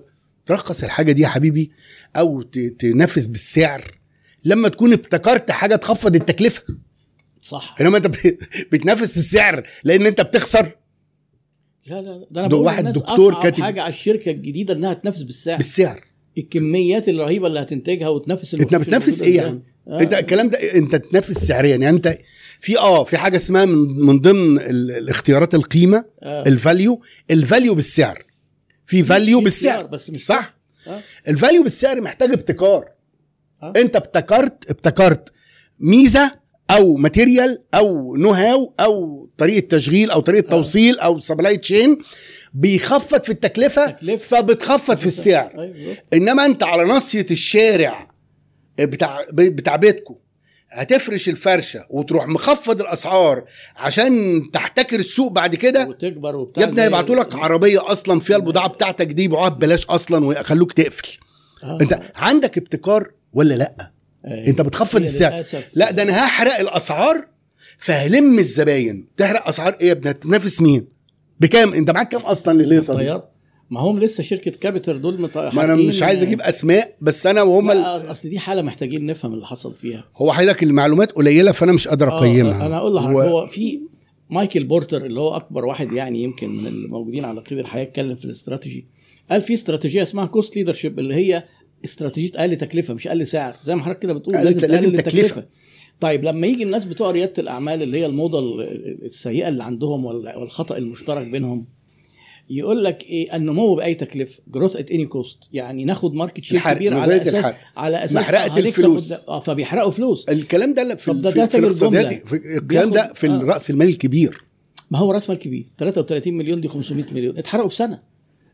[0.51, 1.71] ترخص الحاجة دي يا حبيبي
[2.15, 2.41] أو
[2.79, 3.99] تنافس بالسعر
[4.45, 6.63] لما تكون ابتكرت حاجة تخفض التكلفة.
[7.41, 7.75] صح.
[7.81, 8.07] إنما أنت
[8.71, 10.71] بتنافس بالسعر لأن أنت بتخسر.
[11.87, 15.21] لا لا ده أنا بقول واحد دكتور أصعب كاتب- حاجة على الشركة الجديدة إنها تنافس
[15.21, 15.57] بالسعر.
[15.57, 16.03] بالسعر.
[16.37, 19.41] الكميات الرهيبة اللي هتنتجها وتنافس انت بتنافس إيه.
[19.41, 20.01] عم آه.
[20.01, 21.69] أنت الكلام ده أنت تنافس سعريا.
[21.71, 22.17] يعني أنت
[22.59, 26.43] في آه في حاجة اسمها من, من ضمن ال- الاختيارات القيمة آه.
[26.47, 28.23] ال value ال value بالسعر.
[28.91, 30.53] في value بالسعر بس مش صح
[30.87, 30.99] آه.
[31.27, 32.89] ال value بالسعر محتاج ابتكار
[33.63, 33.73] آه.
[33.75, 35.31] انت ابتكرت ابتكرت
[35.79, 36.31] ميزة
[36.71, 40.49] أو material أو know how أو طريقة تشغيل أو طريقة آه.
[40.49, 41.97] توصيل أو supply chain
[42.53, 43.95] بيخفض في التكلفة.
[44.17, 45.97] فبتخفض في السعر أيوة.
[46.13, 48.07] إنما أنت على ناصية الشارع
[48.79, 50.15] بتاع بتاع بيتكم
[50.73, 53.43] هتفرش الفرشة وتروح مخفض الأسعار
[53.75, 58.67] عشان تحتكر السوق بعد كده؟ وتكبر وبتاع يا ابني هيبعتوا لك عربية أصلا فيها البضاعة
[58.67, 61.17] بتاعتك دي يبيعوها ببلاش أصلا ويخلوك تقفل.
[61.63, 61.77] آه.
[61.81, 63.91] أنت عندك ابتكار ولا لأ؟
[64.27, 64.47] أيوة.
[64.47, 65.43] أنت بتخفض هي السعر.
[65.73, 67.27] لأ ده أنا هحرق الأسعار
[67.77, 69.07] فهلم الزباين.
[69.17, 70.87] تحرق أسعار إيه يا ابني؟ هتنافس مين؟
[71.39, 73.21] بكام؟ أنت معاك كام أصلا للهيصه دي؟
[73.71, 77.71] ما هم لسه شركة كابيتال دول ما أنا مش عايز أجيب أسماء بس أنا وهم
[77.71, 77.77] ال...
[77.77, 80.03] أصل دي حالة محتاجين نفهم اللي حصل فيها.
[80.17, 82.65] هو حضرتك المعلومات قليلة فأنا مش قادر آه، أقيمها.
[82.67, 83.79] أنا أقول لحضرتك و- هو في
[84.29, 88.25] مايكل بورتر اللي هو أكبر واحد يعني يمكن من الموجودين على قيد الحياة اتكلم في
[88.25, 88.85] الاستراتيجي.
[89.31, 91.43] قال في استراتيجية اسمها cost leadership اللي هي
[91.85, 93.55] استراتيجية أقل تكلفة مش أقل سعر.
[93.63, 95.17] زي ما حضرتك كده بتقول لازم لازم تقلل تكلفة.
[95.25, 95.45] التكلفة.
[95.99, 98.39] طيب لما يجي الناس بتوع ريادة الأعمال اللي هي الموضة
[99.05, 101.65] السيئة اللي عندهم وال- والخطأ المشترك بينهم
[102.53, 106.93] يقول لك إيه النمو بأي تكلفة growth at any cost يعني ناخد market share كبير
[106.97, 107.55] على أساس الحرق.
[107.77, 109.11] على أساس محرقة هنكسب الفلوس.
[109.29, 112.19] آه فبيحرقوا فلوس الكلام ده في طب ده- في, في.
[112.25, 113.29] في الكلام ده في آه.
[113.35, 114.43] الراس المال الكبير
[114.91, 117.99] ما هو رأس مال كبير 33 مليون دي 500 مليون اتحرقوا في سنة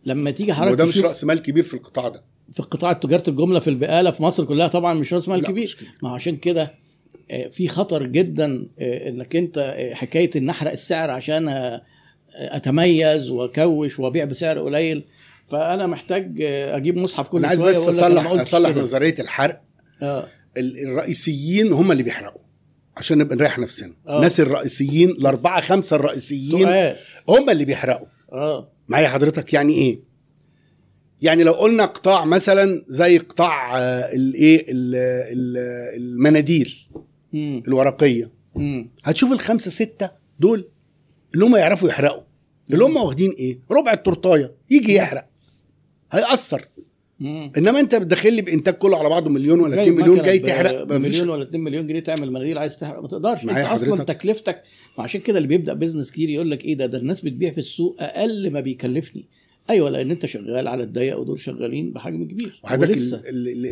[0.06, 3.60] لما تيجي حضرتك وده مش رأس مال كبير في القطاع ده في قطاع تجارة الجملة
[3.60, 5.78] في البقالة في مصر كلها طبعا مش رأس مال كبير.
[6.04, 6.74] ما عشان كده
[7.32, 11.48] آه، في خطر جدا آه، إنك أنت آه، حكاية إن أحرق السعر عشان
[12.38, 15.04] أتميز وأكوش وأبيع بسعر قليل
[15.48, 18.70] فأنا محتاج آه، أجيب مصحف كل أنا عايز شوية بس اصلح أصلح.
[18.78, 19.62] نظرية الحرق.
[20.58, 22.42] ال- الرئيسيين هم اللي بيحرقوا
[22.98, 23.94] عشان نبقى نريح نفسنا.
[24.08, 24.18] آه.
[24.18, 26.68] الناس الرئيسيين الأربعة خمسة الرئيسيين
[27.30, 28.08] هم اللي بيحرقوا.
[28.32, 28.72] آه.
[28.88, 30.00] معايا حضرتك يعني إيه؟
[31.22, 34.96] يعني لو قلنا قطاع مثلا زي قطاع آه، الايه ال-
[35.34, 35.58] ال-
[36.02, 36.74] المناديل
[37.68, 38.32] الورقية.
[39.04, 40.10] هتشوف الخمسة ستة
[40.40, 40.66] دول
[41.34, 42.22] اللي هم يعرفوا يحرقوا.
[42.74, 44.54] اللي هم واخدين إيه؟ ربع التورتاية.
[44.70, 45.28] يجي يحرق.
[46.12, 46.66] هيأثر.
[47.22, 50.92] امم إنما أنت داخل لي بإنتاج كله على بعضه مليون ولا 2 مليون جاي تحرق.
[50.94, 53.02] مليون ولا 2 مليون جنيه تعمل مناديل عايز تحرق.
[53.02, 53.42] ما تقدرش.
[53.42, 54.08] أنت معايا أصلا حضرتك.
[54.08, 54.64] تكلفتك
[54.98, 57.96] عشان كده اللي بيبدأ بيزنس كتير يقول لك إيه ده؟ ده الناس بتبيع في السوق
[58.00, 59.26] أقل ما بيكلفني.
[59.70, 62.60] أيوه لأن أنت شغال على الضيق ودول شغالين بحجم كبير.
[62.64, 62.98] وحضرتك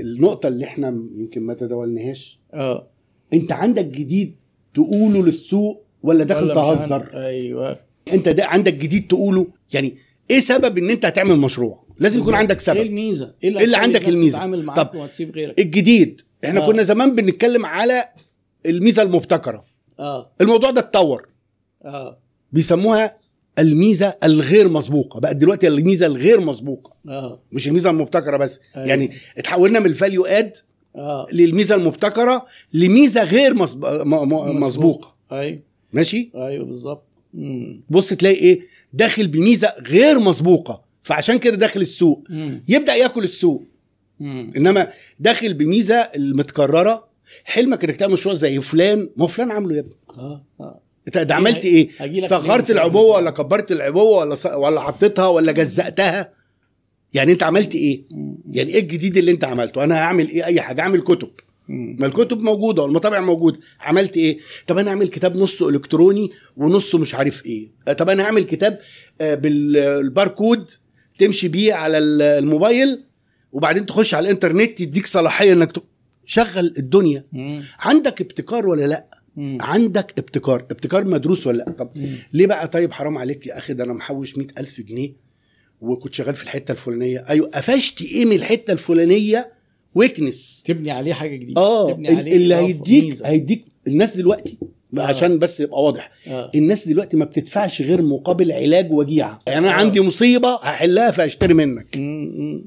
[0.01, 2.87] النقطة اللي إحنا يمكن ما تداولناهاش آه.
[3.33, 4.35] أنت عندك جديد
[4.73, 7.84] تقوله للسوق ولا داخل تهزر؟ أيوه.
[8.13, 9.47] انت ده عندك جديد تقوله.
[9.73, 9.97] يعني
[10.31, 13.77] إيه سبب ان انت هتعمل مشروع؟ لازم يكون عندك إيه سبب الميزة؟ إيه إيه اللي
[13.77, 14.07] عندك
[14.63, 16.21] معاك طب وتسيب غيرك؟ الجديد.
[16.45, 16.67] إحنا آه.
[16.67, 18.03] كنا زمان بنتكلم على
[18.65, 19.65] الميزة المبتكرة.
[19.99, 20.31] آه.
[20.41, 21.27] الموضوع ده اتطور.
[21.85, 22.17] آه.
[22.51, 23.17] بيسموها
[23.59, 25.19] الميزة الغير مسبوقة.
[25.19, 26.93] بقت دلوقتي الميزة الغير مسبوقة.
[27.07, 27.39] آه.
[27.51, 28.61] مش الميزة المبتكرة بس.
[28.75, 28.87] أيوة.
[28.87, 30.57] يعني اتحولنا من الفاليو اد
[30.95, 31.27] آه.
[31.31, 33.85] للميزة المبتكرة لميزة غير مسب...
[33.85, 34.29] م...
[34.29, 34.63] م...
[34.63, 35.15] مسبوقة.
[35.31, 35.59] أيوه.
[35.93, 37.03] ماشي؟ أيوه بالظبط.
[37.89, 38.59] بص تلاقي إيه؟
[38.93, 40.85] داخل بميزة غير مسبوقة.
[41.03, 42.23] فعشان كده داخل السوق.
[42.29, 42.63] مم.
[42.69, 43.67] يبدأ ياكل السوق.
[44.19, 44.49] مم.
[44.57, 44.87] إنما
[45.19, 47.07] داخل بميزة المتكررة
[47.43, 48.99] حلمك إنك تعمل مشروع زي فلان.
[48.99, 49.95] ما هو فلان عامله يا ابني.
[50.09, 50.81] آه آه.
[51.07, 52.71] انت ده عملت إيه؟ صغرت.
[52.71, 54.45] العبوة ولا كبرت العبوة ولا ص...
[54.45, 56.33] ولا حطيتها ولا جزأتها؟
[57.13, 58.03] يعني أنت عملت إيه.
[58.51, 60.81] يعني إيه الجديد اللي أنت عملته؟ أنا هعمل إيه؟ أي حاجة.
[60.81, 61.29] أعمل كتب.
[61.69, 67.15] ما الكتب موجودة والمطابع موجوده عملت إيه؟ طب أنا أعمل كتاب نصه إلكتروني ونصه مش
[67.15, 67.71] عارف إيه.
[67.97, 68.79] طب أنا أعمل كتاب
[69.21, 70.71] آه، بالباركود
[71.19, 73.03] تمشي بيه على ال- الموبايل
[73.51, 75.71] وبعدين تخش على الإنترنت يديك صلاحية إنك
[76.25, 77.25] شغل الدنيا.
[77.31, 77.63] مم.
[77.79, 79.57] عندك ابتكار ولا لأ؟ مم.
[79.61, 80.59] عندك ابتكار.
[80.71, 82.15] ابتكار مدروس ولا لأ؟ طب مم.
[82.33, 85.13] ليه بقى؟ طيب حرام عليك يا أخي ده أنا محوش مئة ألف جنيه
[85.81, 87.25] وكنت شغال في الحتة الفلانية.
[87.29, 89.54] أيوه قفشت إيه من الحتة الفلانية؟
[89.95, 93.25] ويكنس تبني عليه حاجة جديدة آه تبني ال- عليه اللي هيديك.
[93.25, 94.57] هيديك الناس دلوقتي
[94.97, 95.01] آه.
[95.01, 99.69] عشان بس يبقى واضح آه الناس دلوقتي ما بتدفعش غير مقابل علاج وجيعة يعني أنا
[99.69, 99.71] آه.
[99.71, 102.65] عندي مصيبة هحلها فأشتري منك مم.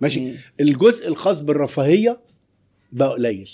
[0.00, 0.34] ماشي مم.
[0.60, 2.20] الجزء الخاص بالرفاهية
[2.92, 3.50] بقى قليل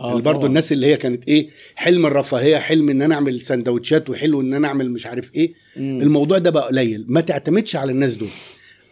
[0.00, 0.46] آه اللي برضو.
[0.46, 4.68] الناس اللي هي كانت إيه حلم الرفاهية حلم إن أنا أعمل سندوتشات وحلو إن أنا
[4.68, 6.00] أعمل مش عارف إيه مم.
[6.02, 8.28] الموضوع ده بقى قليل ما تعتمدش على الناس دول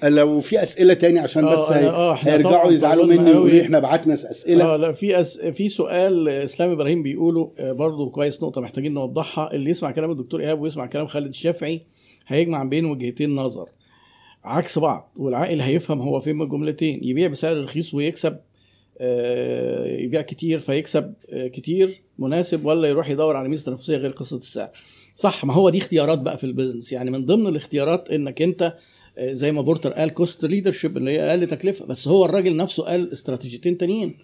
[0.04, 3.60] لو في أسئلة تاني عشان آه، بس آه، هيرجعوا يزعلوا مني ويقولوا.
[3.60, 4.64] إحنا بعتنا أسئلة.
[4.64, 5.40] آه لا في أس...
[5.40, 9.52] في سؤال إسلام إبراهيم بيقوله آه، برضه كويس نقطة محتاجين نوضحها.
[9.52, 11.82] اللي يسمع كلام الدكتور إيهاب ويسمع كلام خالد الشافعي
[12.26, 13.68] هيجمع بين وجهتين نظر.
[14.44, 18.36] عكس بعض والعاقل هيفهم هو فين من الجملتين يبيع بسعر رخيص ويكسب
[19.00, 24.36] آه، يبيع كتير فيكسب آه، كتير مناسب ولا يروح يدور على ميزة تنافسية غير قصة
[24.36, 24.68] السعر.
[25.14, 26.92] صح ما هو دي اختيارات بقى في ال business.
[26.92, 28.74] يعني من ضمن الاختيارات إنك أنت
[29.22, 33.12] زي ما بورتر قال cost leadership اللي هي أقل تكلفة بس هو الراجل نفسه قال
[33.12, 34.14] استراتيجيتين تانيين.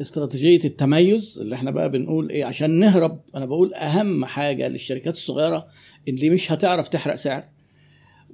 [0.00, 5.66] استراتيجية التميز اللي إحنا بقى بنقول إيه عشان نهرب أنا بقول أهم حاجة للشركات الصغيرة
[6.08, 7.44] اللي مش هتعرف تحرق سعر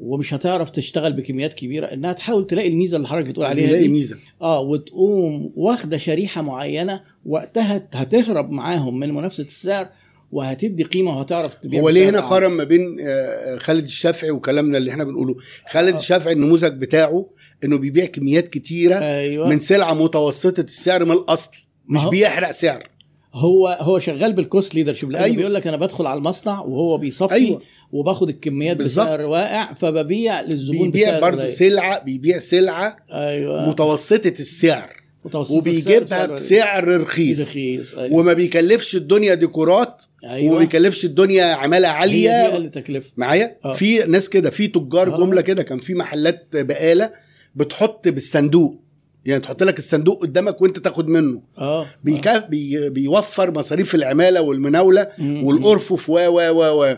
[0.01, 3.89] ومش هتعرف تشتغل بكميات كبيرة إنها تحاول تلاقي الميزة اللي حضرتك بتقول عليها يلاقي دي
[3.89, 4.17] ميزة.
[4.43, 9.89] آه وتقوم واخدة شريحة معينة وقتها هتهرب معاهم من منافسة السعر
[10.33, 12.21] وهتدي قيمة وهتعرف تبيع هو ليه هنا.
[12.21, 15.37] قارن ما بين آه، خالد الشافعي وكلامنا اللي إحنا بنقوله
[15.71, 15.99] خالد آه.
[15.99, 17.27] الشافعي النموذج بتاعه
[17.65, 21.51] انه بيبيع كميات كتيرة أيوه من سلعة متوسطة السعر من الاصل
[21.89, 22.89] مش بيحرق سعر
[23.35, 25.27] هو هو شغال بال cost leadership لأنه أيوة.
[25.27, 25.37] أيوة.
[25.37, 27.49] بيقول لك أنا بدخل على المصنع وهو بيصفي أيوة.
[27.49, 27.63] أيوة.
[27.93, 29.07] وباخد الكميات بالظبط.
[29.07, 31.47] بسعر واقع فببيع للزبون بيبيع برضه.
[31.47, 38.97] سلعة بيبيع سلعة أيوه متوسطة السعر متوسط وبيجيبها السعر بسعر رخيص رخيص أيوه, وما بيكلفش
[38.97, 40.51] الدنيا ديكورات أيوة.
[40.51, 42.31] وما بيكلفش الدنيا عمالة هي دي عالية.
[42.47, 43.13] أقل تكلفه.
[43.17, 43.73] معايا؟ آه.
[43.73, 45.19] في ناس كده في تجار آه.
[45.19, 47.11] جملة كده كان في محلات بقالة
[47.55, 48.83] بتحط بالصندوق.
[49.25, 51.43] يعني تحط لك الصندوق قدامك وانت تاخد منه.
[51.59, 51.87] آه.
[52.05, 55.45] بيكاف بي بيوفر مصاريف العمالة والمناولة مم.
[55.45, 56.97] والارفف و و و.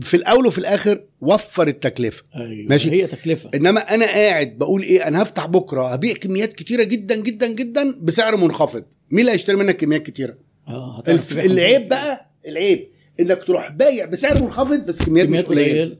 [0.00, 2.22] في الأول وفي الآخر وفر التكلفة.
[2.36, 2.68] أيوه.
[2.68, 2.90] ماشي.
[2.90, 3.50] هي تكلفة.
[3.54, 8.36] إنما أنا قاعد بقول إيه أنا هفتح بكرة هبيع كميات كتيرة جدا جدا جدا بسعر
[8.36, 8.84] منخفض.
[9.10, 10.36] مين اللي هيشتري منك كميات كتيرة؟
[10.68, 11.38] آه الف...
[11.38, 12.88] العيب بقى العيب
[13.20, 15.96] انك تروح بايع بسعر منخفض بس كميات, مش كميات قليلة.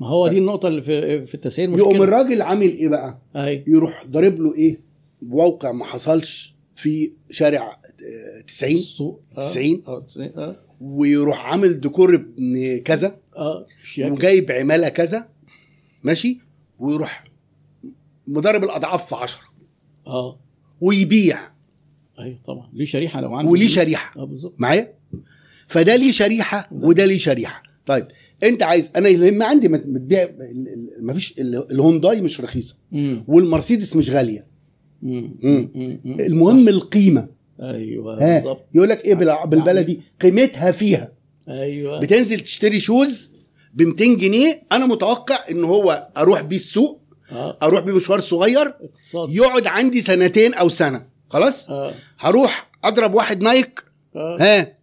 [0.00, 3.64] ما هو دي النقطة اللي في في التسعير يقوم مشكله الراجل عامل إيه بقى؟ أيوه
[3.66, 4.80] يروح ضارب له إيه؟
[5.22, 7.80] موقع ما حصلش في شارع
[8.38, 9.40] آه، 90 السوق آه.
[9.42, 9.82] 90.
[9.86, 10.56] آه 90 آه.
[10.80, 13.18] ويروح عامل ديكور ابن كذا.
[13.36, 13.66] آه.
[13.98, 15.28] وجايب عمالة كذا.
[16.02, 16.38] ماشي؟
[16.78, 17.24] ويروح
[18.26, 19.40] مضارب الأضعاف في 10
[20.06, 20.38] آه.
[20.80, 21.38] ويبيع.
[22.18, 22.68] أيوه طبعا.
[22.72, 23.68] ليه شريحة لو عنده وليه.
[23.68, 24.20] شريحة.
[24.20, 24.54] آه بالظبط.
[24.58, 24.92] معايا؟
[25.68, 27.62] فده ليه شريحة وده ليه شريحة.
[27.86, 28.06] طيب
[28.42, 30.28] أنت عايز أنا يهم عندي ما بتبيع
[31.00, 33.24] ما فيش الهونداي مش رخيصة مم.
[33.28, 34.46] والمرسيدس مش غالية.
[35.02, 35.38] مم.
[35.42, 36.00] مم.
[36.20, 37.28] المهم القيمة.
[37.58, 37.64] صح.
[37.64, 38.66] أيوه ها بالظبط.
[38.74, 41.12] يقول لك إيه بالع- بالبلدي؟ قيمتها فيها.
[41.48, 42.00] أيوه.
[42.00, 43.30] بتنزل تشتري shoes
[43.74, 47.00] ب 200 جنيه أنا متوقع إن هو أروح بيه السوق
[47.32, 47.58] آه.
[47.62, 49.30] أروح بيه مشوار صغير اقتصاد.
[49.30, 51.06] يقعد عندي سنتين أو سنة.
[51.28, 51.94] خلاص؟ آه.
[52.18, 53.84] هروح اضرب واحد Nike.
[54.16, 54.36] آه.
[54.40, 54.76] ها؟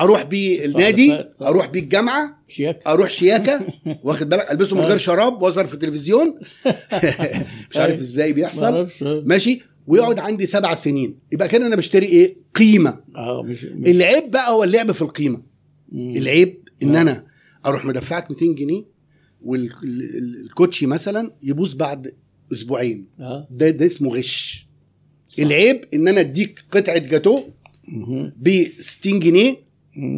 [0.00, 1.34] أروح بيه النادي فات.
[1.42, 2.90] أروح بيه الجامعة شياكة.
[2.92, 3.66] أروح شياكة.
[4.04, 4.86] واخد بالك؟ البسه من آه.
[4.88, 6.34] غير شراب واظهر في التلفزيون.
[7.70, 7.98] مش عارف.
[7.98, 8.74] إزاي بيحصل.
[8.76, 8.88] آه.
[9.02, 11.18] ماشي؟ ويقعد عندي سبع سنين.
[11.32, 13.00] يبقى كده أنا بشتري إيه؟ قيمة.
[13.16, 15.42] آه، مش مش العيب بقى هو اللعب في القيمة.
[15.92, 16.16] مم.
[16.16, 17.00] العيب ان آه.
[17.00, 17.26] أنا
[17.66, 18.84] أروح مدفعك 200 جنيه
[19.42, 22.14] والكوتشي مثلا يبوظ بعد
[22.52, 23.06] أسبوعين.
[23.20, 23.48] آه.
[23.50, 24.67] ده ده اسمه غش.
[25.38, 27.42] العيب إن أنا أديك قطعة جاتو.
[28.36, 29.56] ب 60 جنيه.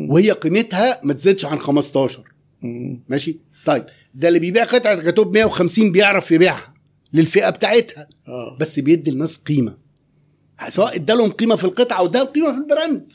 [0.09, 2.25] وهي قيمتها ما تزيدش عن 15
[2.63, 3.01] مم.
[3.09, 6.75] ماشي؟ طيب ده اللي بيبيع قطعة جاتو ب 150 بيعرف يبيعها
[7.13, 8.09] للفئة بتاعتها.
[8.29, 8.57] آه.
[8.61, 9.77] بس بيدي الناس قيمة.
[10.69, 13.13] سواء ادالهم قيمة في القطعة أو ده قيمة في ال brand.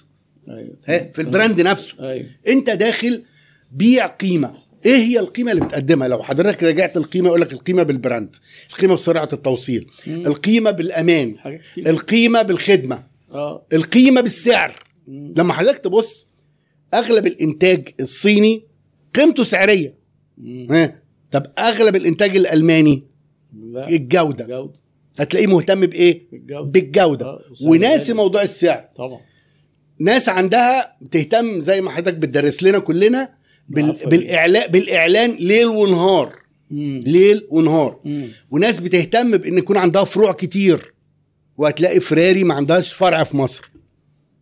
[0.50, 2.10] أيوه ها؟ في ال brand نفسه.
[2.10, 2.26] أيوه.
[2.48, 3.24] أنت داخل
[3.72, 4.54] بيع قيمة.
[4.86, 8.36] إيه هي القيمة اللي بتقدمها؟ لو حضرتك رجعت القيمة يقول لك القيمة بال brand
[8.70, 10.24] القيمة بسرعة التوصيل مم.
[10.28, 11.36] القيمة بالأمان
[11.78, 13.66] القيمة بالخدمة آه.
[13.74, 14.84] القيمة بالسعر.
[15.08, 15.34] مم.
[15.38, 16.28] لما حضرتك تبص
[16.94, 18.64] أغلب الإنتاج الصيني
[19.14, 19.96] قيمته سعرية.
[20.38, 20.68] مم.
[20.72, 23.04] ها؟ طب أغلب الإنتاج الألماني
[23.54, 23.90] لا.
[23.90, 24.46] الجودة.
[24.46, 24.80] جودة
[25.20, 26.62] هتلاقيه مهتم بإيه؟ الجودة.
[26.72, 27.26] بالجودة.
[27.26, 28.14] آه، والسعر وناسي.
[28.14, 28.90] موضوع السعر.
[28.96, 29.20] طبعا.
[30.00, 33.96] ناس عندها بتهتم زي ما حضرتك بتدرس لنا كلنا بال...
[34.06, 36.36] بالاعلان بالإعلان ليل ونهار.
[36.72, 37.00] مم.
[37.06, 38.00] ليل ونهار.
[38.06, 38.28] مم.
[38.52, 40.94] وناس بتهتم بإن يكون عندها فروع كتير.
[41.58, 43.72] وهتلاقي فراري ما عندهاش فرع في مصر.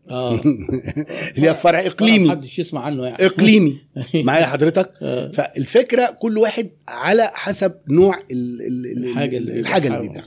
[0.09, 0.35] آه.
[1.35, 2.27] اللي هي فرع إقليمي.
[2.27, 3.25] محدش يسمع عنه يعني.
[3.25, 3.77] إقليمي.
[4.15, 5.31] معايا حضرتك؟ آه.
[5.31, 8.61] فالفكرة كل واحد على حسب نوع ال...
[8.61, 8.85] ال...
[8.97, 10.25] ال- الحاجة اللي الحاجة اللي بيبيعها.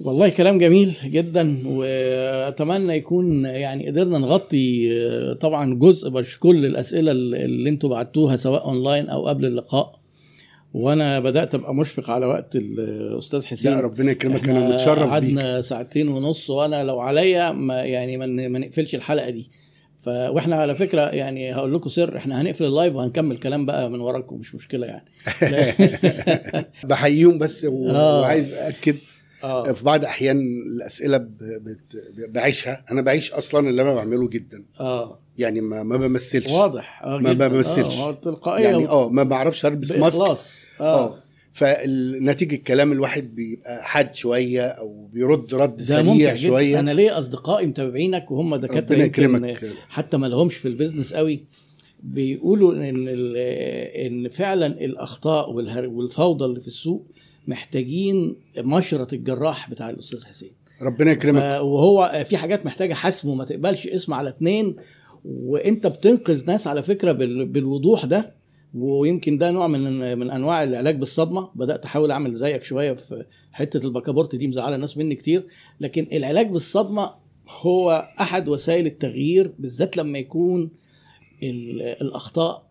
[0.00, 7.12] والله كلام جميل جدا وأتمنى يكون يعني قدرنا نغطي آه، طبعا جزء مش كل الأسئلة
[7.12, 9.98] اللي أنتوا بعتوها سواء أونلاين أو قبل اللقاء.
[10.74, 13.72] وأنا بدأت أبقى مشفق على وقت الاستاذ حسين.
[13.72, 14.48] لا ربنا يكرمك.
[14.48, 15.08] أنا متشرف بيك.
[15.10, 18.16] قعدنا ساعتين ونص وأنا لو عليا ما يعني
[18.48, 19.50] ما نقفلش الحلقة دي.
[19.98, 24.00] ف وإحنا على فكرة يعني هقول لكم سر إحنا هنقفل اللايف وهنكمل كلام بقى من
[24.00, 25.04] وراكم مش مشكلة يعني.
[26.88, 27.64] بحييهم بس.
[27.64, 28.20] آه.
[28.20, 28.96] وعايز اكد
[29.44, 29.72] آه.
[29.72, 30.40] في بعض أحيان
[30.76, 31.16] الأسئلة.
[31.16, 31.96] بت...
[32.28, 32.84] بعيشها.
[32.90, 34.64] أنا بعيش أصلا اللي أنا بعمله جدا.
[34.80, 35.18] آه.
[35.38, 36.50] يعني ما, ما بمثلش.
[36.52, 37.02] واضح.
[37.04, 37.32] آه ما.
[37.32, 37.98] بمثلش.
[37.98, 38.64] آه تلقائية.
[38.64, 40.20] يعني آه ما بعرفش ألبس ماسك.
[40.20, 40.36] آه.
[40.80, 41.18] آه.
[41.52, 46.70] فنتيجة الكلام الواحد بيبقى حاد شوية أو بيرد رد سريع شوية.
[46.70, 49.54] جدا أنا ليه اصدقائي متابعينك وهم دكاترة يمكن
[49.88, 51.44] حتى ما لهمش في البيزنس قوي.
[52.02, 53.08] بيقولوا إن
[54.06, 55.52] إن فعلا الأخطاء
[55.86, 57.06] والفوضى اللي في السوق
[57.48, 60.50] محتاجين مشرط الجراح بتاع الأستاذ حسين.
[60.82, 61.42] ربنا يكرمك.
[61.42, 64.76] وهو في حاجات محتاجة حسم وما تقبلش اسم على اتنين.
[65.24, 66.82] وانت بتنقذ ناس على
[67.12, 68.34] بال- بالوضوح ده.
[68.74, 71.50] ويمكن ده نوع من من أنواع العلاج بالصدمة.
[71.54, 75.46] بدأت أحاول أعمل زيك شوية في حتة البكابورت دي مزعلة ناس مني كتير.
[75.80, 77.10] لكن العلاج بالصدمة
[77.60, 80.70] هو أحد وسائل التغيير بالذات لما يكون
[81.42, 82.68] ال- الأخطاء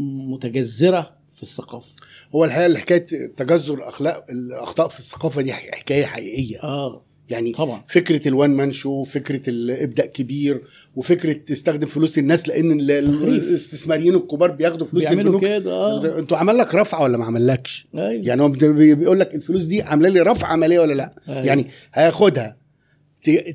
[0.00, 1.17] متجذرة.
[1.38, 1.88] في الثقافة.
[2.34, 6.62] هو الحقيقة حكاية تجذر الأخلاق الأخطاء في الثقافة دي حكايه حقيقية.
[6.62, 7.84] آه يعني طبعا.
[7.88, 10.62] فكرة الوان مان شو فكرة الابداع كبير
[10.96, 12.72] وفكرة تستخدم فلوس الناس لأن.
[12.80, 16.18] الاستثماريين الكبار بياخدوا فلوس بيعملوا كده آه.
[16.18, 18.26] أنتوا عمل لك رفعة ولا ما عملكش؟ أيوة.
[18.26, 21.44] يعني هو بي- بيقول لك الفلوس دي عاملة لي رفعة عمليه ولا لأ؟ أيوة.
[21.46, 22.56] يعني هياخدها.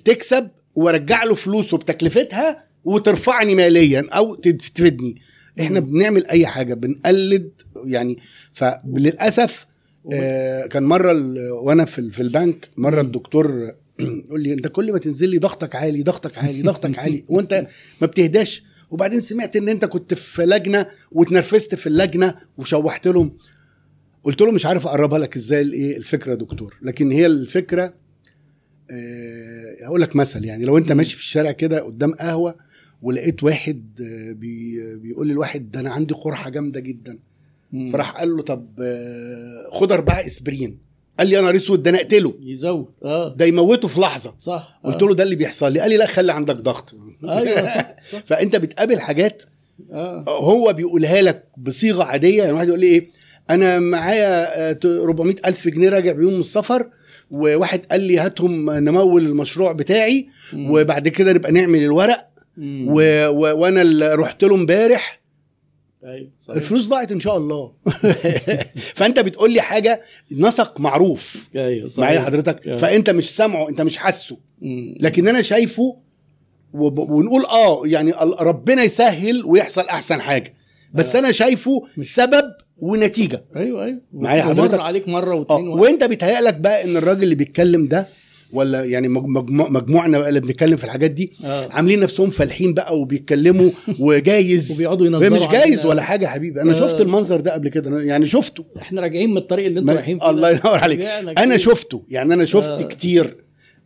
[0.05, 5.15] تكسب وارجع له فلوسه بتكلفتها وترفعني ماليا أو تفيدني.
[5.61, 7.51] إحنا بنعمل أي حاجة بنقلد
[7.85, 8.17] يعني
[8.53, 9.67] فللأسف
[10.13, 11.13] آه كان مرة
[11.51, 13.01] وأنا في في البنك مرة.
[13.01, 17.67] الدكتور يقول لي أنت كل ما تنزل لي ضغطك عالي ضغطك عالي ضغطك عالي وأنت
[18.01, 23.37] ما بتهداش وبعدين سمعت إن أنت كنت في لجنة واتنرفزت في اللجنة وشوحت لهم
[24.23, 27.93] قلت له مش عارف أقربها لك إزاي الايه الفكرة يا دكتور لكن هي الفكرة
[28.91, 30.91] آه، هقول لك مثل يعني لو أنت.
[30.91, 32.55] ماشي في الشارع كده قدام قهوة
[33.01, 37.19] ولقيت واحد آه، بي بيقول للواحد ده أنا عندي قرحة جامدة جدا.
[37.93, 40.77] فراح قال له طب آه، خد أربعة إسبرين.
[41.19, 42.33] قال لي يا نهار أسود ده أنا أقتله.
[42.41, 43.35] يزود آه.
[43.35, 44.33] ده يموته في لحظة.
[44.37, 45.79] صح قلت له ده اللي بيحصل لي.
[45.79, 46.95] قال لي لا خلي عندك ضغط.
[47.23, 48.23] أيوه صح, صح.
[48.27, 49.43] فأنت بتقابل حاجات
[49.91, 50.25] آه.
[50.27, 52.41] هو بيقولها لك بصيغة عادية.
[52.43, 53.07] يعني واحد يقول لي إيه
[53.49, 56.89] أنا معايا آه، 400 ألف جنيه راجع بيهم من السفر
[57.31, 60.71] وواحد قال لي هاتهم نمول المشروع بتاعي مم.
[60.71, 62.27] وبعد كده نبقى نعمل الورق.
[62.57, 63.27] و...
[63.27, 63.59] و...
[63.61, 65.22] وأنا اللي رحت له امبارح.
[66.05, 66.57] أيوه صحيح.
[66.57, 67.71] الفلوس ضاعت إن شاء الله
[68.95, 71.91] فأنت بتقول لي حاجة نسق معروف أيوه.
[71.97, 72.77] معايا حضرتك آه.
[72.77, 74.37] فأنت مش سامعه أنت مش حاسه.
[74.99, 75.97] لكن أنا شايفه
[76.73, 76.99] وب...
[76.99, 80.53] ونقول آه يعني ربنا يسهل ويحصل أحسن حاجة
[80.93, 81.19] بس آه.
[81.19, 82.43] أنا شايفه سبب
[82.77, 87.35] ونتيجة أيوه أيوه معايا حضرتك؟ عليك مرة آه واثنين وأنت بيتهيألك بقى إن الراجل اللي
[87.35, 88.07] بيتكلم ده
[88.53, 91.69] ولا يعني مج- مجموع مجموعنا بقى اللي بنتكلم في الحاجات دي آه.
[91.71, 95.85] عاملين نفسهم فالحين بقى وبيتكلموا وجايز وبيقعدوا ينظروا مش جايز.
[95.85, 96.79] ولا حاجة يا حبيبي أنا آه.
[96.79, 100.29] شفت المنظر ده قبل كده يعني شفته إحنا راجعين من الطريق اللي أنتوا رايحين فيه
[100.29, 100.49] الله.
[100.49, 101.57] ينور عليك أنا.
[101.57, 102.81] شفته يعني أنا شفت آه.
[102.81, 103.37] كتير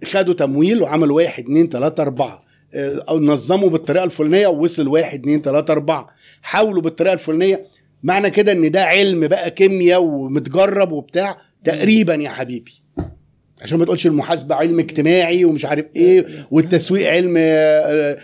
[0.05, 5.41] خدوا تمويل وعملوا واحد اتنين تلاتة أربعة آه، أو نظموا بالطريقة الفلانية ووصل واحد اتنين
[5.41, 6.07] تلاتة أربعة
[6.41, 7.63] حاولوا بالطريقة الفلانية
[8.03, 12.71] معنى كده إن ده علم بقى كيمياء ومتجرب وبتاع تقريبا يا حبيبي
[13.61, 17.41] عشان ما تقولش المحاسبة علم اجتماعي ومش عارف إيه والتسويق علم آه،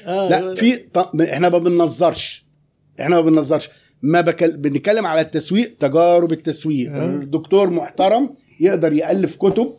[0.06, 0.56] آه، لا لا.
[0.56, 0.80] في
[1.24, 2.46] إحنا ما بننظرش
[3.00, 3.70] إحنا ما بننظرش
[4.02, 4.58] ما بكل...
[4.58, 7.06] بنتكلم على التسويق تجارب التسويق آه.
[7.06, 9.74] الدكتور محترم يقدر يألف كتب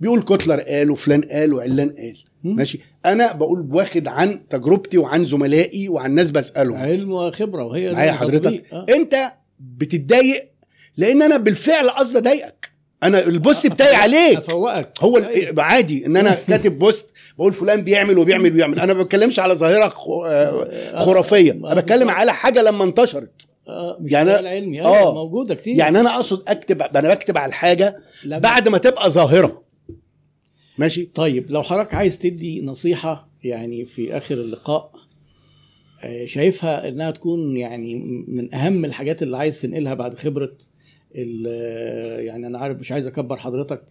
[0.00, 2.16] بيقول كوتلر قال وفلان قال وعلان قال.
[2.44, 8.12] ماشي أنا بقول واخد عن تجربتي وعن زملائي وعن ناس بسألهم علم وخبرة وهي معايا.
[8.12, 8.86] حضرتك آه.
[8.90, 9.16] أنت
[9.60, 10.48] بتتضايق
[10.96, 12.70] لأن أنا بالفعل قصد أضايقك
[13.02, 14.38] أنا ال post بتاعي عليك.
[14.38, 14.92] أفوقك.
[15.00, 15.50] هو أيوة.
[15.50, 18.80] ال- عادي إن أنا كاتب post بقول فلان بيعمل وبيعمل ويعمل.
[18.80, 21.52] أنا ما بتكلمش على ظاهرة خ- آه، خرافية.
[21.52, 23.48] أنا بتكلم على حاجة لما انتشرت.
[23.68, 25.08] آه مش يعني علمي آه.
[25.08, 25.14] آه.
[25.14, 25.76] موجودة كتير.
[25.76, 29.62] يعني أنا أقصد اكتب أنا بكتب على الحاجة بعد ما تبقى ظاهرة.
[30.78, 34.90] ماشي؟ طيب لو حضرتك عايز تدي نصيحة يعني في آخر اللقاء
[36.04, 37.94] آه، شايفها إنها تكون يعني
[38.28, 40.70] من أهم الحاجات اللي عايز تنقلها بعد آه،
[41.14, 43.82] يعني أنا عارف مش عايز أكبر حضرتك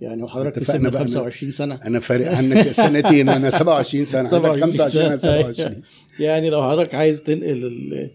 [0.00, 1.74] يعني وحضرتك في سن بقى أنا- 25 سنة.
[1.84, 5.42] أنا فارق عنك سنتين أنا 27 سنة 27 25 أنا سنة.
[5.52, 5.82] 27
[6.26, 8.10] يعني لو حضرتك عايز تنقل ال-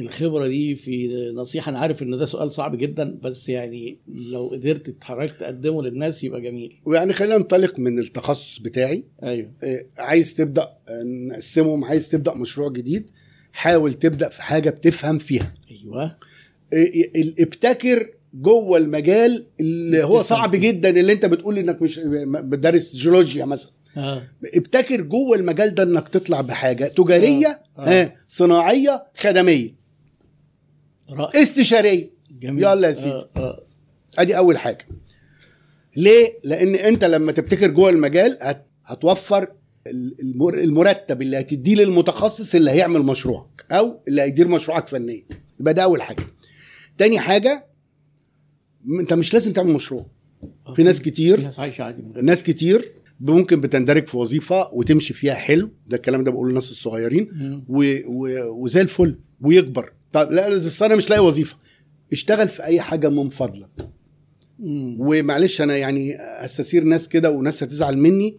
[0.00, 5.04] الخبرة دي في نصيحة أنا عارف إن ده سؤال صعب جدا بس يعني لو قدرت
[5.04, 6.72] حضرتك تقدمه للناس يبقى جميل.
[6.86, 9.04] ويعني خلينا ننطلق من التخصص بتاعي.
[9.22, 9.50] أيوه.
[9.64, 11.84] آه، عايز تبدأ آه، نقسمهم.
[11.84, 13.10] عايز تبدأ مشروع جديد
[13.52, 15.54] حاول تبدأ في حاجة بتفهم فيها.
[15.70, 16.10] ال-
[17.40, 20.50] ابتكر جوه المجال اللي هو صعب.
[20.56, 24.28] جدا اللي انت بتقول إنك مش بتدرس جيولوجيا مثلا آه.
[24.54, 27.46] ابتكر جوه المجال ده إنك تطلع بحاجة تجارية
[27.78, 27.80] آه.
[27.80, 28.02] آه.
[28.02, 29.70] ها صناعية خدمية
[31.10, 33.14] رائع استشارية جميل يلا يا سيدي.
[33.14, 33.62] آه آه.
[34.18, 34.86] ادي اول حاجة
[35.96, 38.66] ليه لأن انت لما تبتكر جوه المجال هت...
[38.84, 39.48] هتوفر
[39.86, 40.58] ال- المر...
[40.58, 45.22] المرتب اللي هتديه للمتخصص اللي هيعمل مشروعك أو اللي هيدير مشروعك فنيا
[45.60, 46.22] يبقى ده اول حاجة
[46.98, 47.66] تاني حاجة
[49.00, 50.06] انت مش لازم تعمل مشروع.
[50.76, 55.34] في ناس في كتير ناس عايشة عادي ناس كتير ممكن بتندرج في وظيفة وتمشي فيها
[55.34, 57.28] حلو ده الكلام ده بقوله للناس الصغيرين.
[57.68, 57.96] و...
[58.06, 58.48] و...
[58.64, 59.92] وزي الفل ويكبر.
[60.12, 61.56] طب لا بس أنا مش لاقي وظيفة.
[62.12, 63.88] اشتغل في أي حاجة من فضلك.
[64.58, 64.96] مم.
[65.00, 68.36] ومعلش أنا يعني استثير ناس كده وناس هتزعل مني.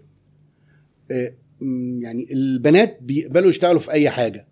[1.11, 1.33] آه،
[2.01, 4.47] يعني البنات بيقبلوا يشتغلوا في أي حاجة.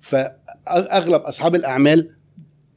[0.00, 2.16] فاغلب أصحاب الأعمال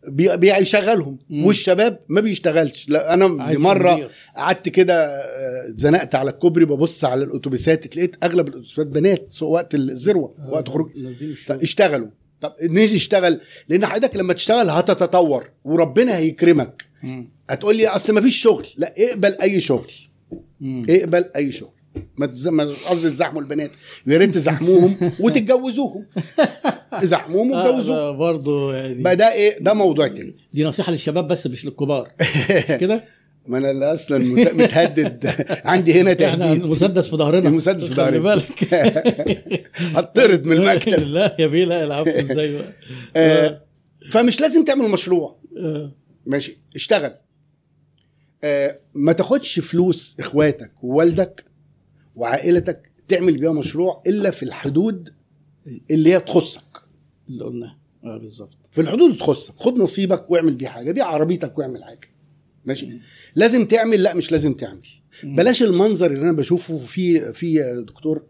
[0.09, 1.17] بيشغلهم.
[1.31, 4.09] والشباب ما بيشتغلش لا أنا مرة.
[4.35, 10.33] قعدت كده آه، اتزنقت على الكوبري ببص على الأتوبيسات لقيت أغلب الأتوبيسات بنات وقت الذروة
[10.51, 10.89] وقت خروج.
[11.49, 12.07] اشتغلوا
[12.41, 17.29] طب نيجي اشتغل لأن حضرتك لما تشتغل هتتطور وربنا هيكرمك مم.
[17.49, 19.91] هتقول لي أصل ما فيش شغل لا اقبل أي شغل
[20.61, 20.83] مم.
[20.89, 21.69] اقبل أي شغل
[22.17, 22.25] ما
[22.89, 23.71] قصدي تزحموا البنات.
[24.07, 26.05] ويا ريت تزحموهم وتتجوزوهم.
[27.03, 28.93] زحموهم آه واتجوزوهم ده برضه يعني.
[29.03, 30.35] بقى ده إيه؟ ده موضوع تاني.
[30.53, 32.11] دي نصيحة للشباب بس مش للكبار.
[32.81, 33.03] كده؟
[33.47, 35.29] ما أنا اللي أصلا مت- متهدد.
[35.65, 36.65] عندي هنا إحنا تهديد.
[36.65, 37.49] مسدس في ظهرنا.
[37.49, 38.19] المسدس في ظهري.
[38.19, 38.73] بالك.
[39.75, 42.73] هطرد من المكتب لا يا بيه لا العفو إزاي بقى؟
[43.15, 43.61] آه،
[44.11, 45.39] فمش لازم تعمل مشروع.
[45.57, 45.91] آه.
[46.25, 47.11] ماشي اشتغل.
[48.43, 51.44] آه، ما تاخدش فلوس إخواتك ووالدك
[52.15, 55.13] وعائلتك تعمل بيها مشروع إلا في الحدود
[55.91, 56.81] اللي هي تخصك.
[57.29, 57.77] اللي قلناه.
[58.03, 58.57] آه بالظبط.
[58.71, 59.53] في الحدود اللي تخصك.
[59.57, 62.09] خد نصيبك واعمل بيه حاجة بيع عربيتك واعمل حاجة.
[62.65, 62.89] ماشي؟
[63.35, 64.81] لازم تعمل لا مش لازم تعمل.
[65.23, 68.23] بلاش المنظر اللي أنا بشوفه في في دكتور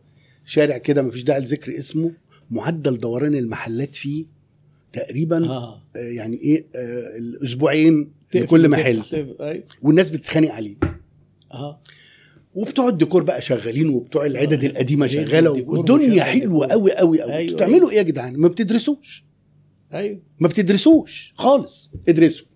[0.46, 2.12] شارع كده مفيش داعي لذكر اسمه
[2.52, 4.26] معدل دوران المحلات فيه
[4.94, 5.82] تقريبا آه.
[5.96, 9.02] آه، يعني إيه آه، الأسبوعين لكل محل.
[9.14, 9.64] أيوه.
[9.82, 10.76] والناس بتتخانق عليه.
[11.52, 11.82] آه.
[12.56, 16.24] وبتوع الديكور بقى شغالين وبتوع العدد آه، القديمة شغالة والدنيا.
[16.24, 19.26] حلوة قوي قوي قوي أيوة، أيوة بتعملوا إيه يا جدعان؟ ما بتدرسوش؟
[19.94, 20.20] أيوه.
[20.40, 21.34] ما بتدرسوش.
[21.38, 21.92] خالص.
[22.10, 22.48] ادرسوا.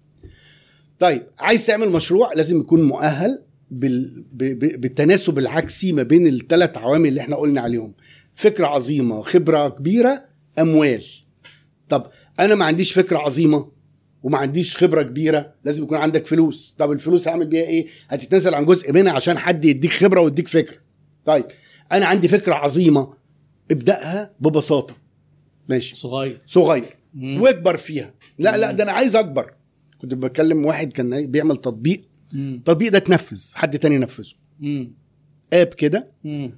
[1.00, 4.26] طيب عايز تعمل مشروع لازم يكون مؤهل بال...
[4.34, 4.44] ب...
[4.44, 4.82] ب...
[4.82, 7.94] بالتناسب العكسي ما بين الثلاث عوامل اللي إحنا قلنا عليهم.
[8.36, 10.26] فكرة عظيمة خبرة كبيرة
[10.60, 11.04] أموال.
[11.90, 12.08] طب
[12.40, 13.79] أنا ما عنديش فكرة عظيمة.
[14.24, 16.76] وما عنديش خبرة كبيرة لازم يكون عندك فلوس.
[16.78, 20.78] طب الفلوس هعمل بيها إيه؟ هتتنازل عن جزء منها عشان حد يديك خبرة ويديك فكرة
[21.26, 21.46] طيب
[21.92, 23.14] أنا عندي فكرة عظيمة.
[23.72, 24.96] ابدأها ببساطة.
[25.70, 25.96] ماشي.
[25.96, 26.42] صغير.
[26.46, 26.86] صغير.
[27.14, 27.42] مم.
[27.42, 28.14] واكبر فيها.
[28.40, 29.54] لا لا ده أنا عايز أكبر.
[30.02, 32.02] كنت بكلم واحد كان بيعمل تطبيق.
[32.34, 32.56] مم.
[32.56, 33.42] التطبيق ده اتنفذ.
[33.56, 34.94] حد تاني نفذه مم.
[35.54, 36.12] آب كده.
[36.24, 36.56] مم.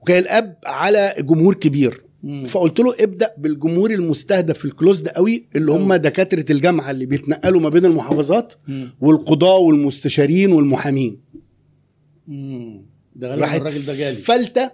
[0.00, 2.02] وكان الآب على جمهور كبير.
[2.22, 2.46] مم.
[2.46, 5.94] فقلت له ابدأ بالجمهور المستهدف الكلوزد قوي اللي هم.
[5.94, 8.90] دكاترة الجامعة اللي بيتنقلوا ما بين المحافظات مم.
[9.00, 11.20] والقضاه والمستشارين والمحامين
[12.28, 12.82] مم.
[13.16, 14.70] ده غالبا راحت الراجل ده جالي فلتة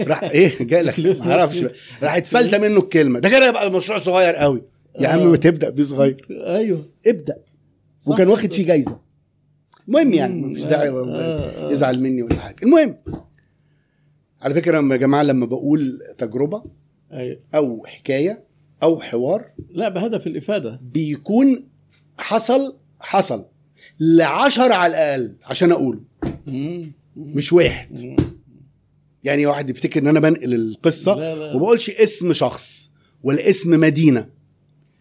[0.00, 1.64] راح إيه جالك ما أعرفش.
[2.02, 4.62] راحت فلتة منه الكلمة ده كده يبقى المشروع صغير قوي
[5.00, 5.24] يا عم آه.
[5.24, 7.36] ما تبدا بيه صغير أيوه ابدأ
[7.98, 8.12] صح.
[8.12, 8.98] وكان واخد فيه جايزة
[9.88, 10.40] المهم يعني.
[10.42, 11.70] مفيش داعي آه، آه.
[11.72, 12.96] يزعل مني ولا حاجة المهم
[14.42, 16.62] على فكرة يا جماعة لما بقول تجربة
[17.12, 18.44] أيوه أو حكاية
[18.82, 21.68] أو حوار لا بهدف الإفادة بيكون
[22.18, 23.44] حصل حصل
[24.00, 26.00] لعشرة على الأقل عشان أقوله.
[27.16, 28.16] مش واحد مم.
[29.24, 31.50] يعني واحد يفتكر إن أنا بنقل القصة لا، لا.
[31.50, 32.90] وما بقولش اسم شخص
[33.22, 34.28] ولا اسم مدينة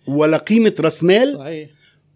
[0.08, 1.68] ولا قيمة راس مال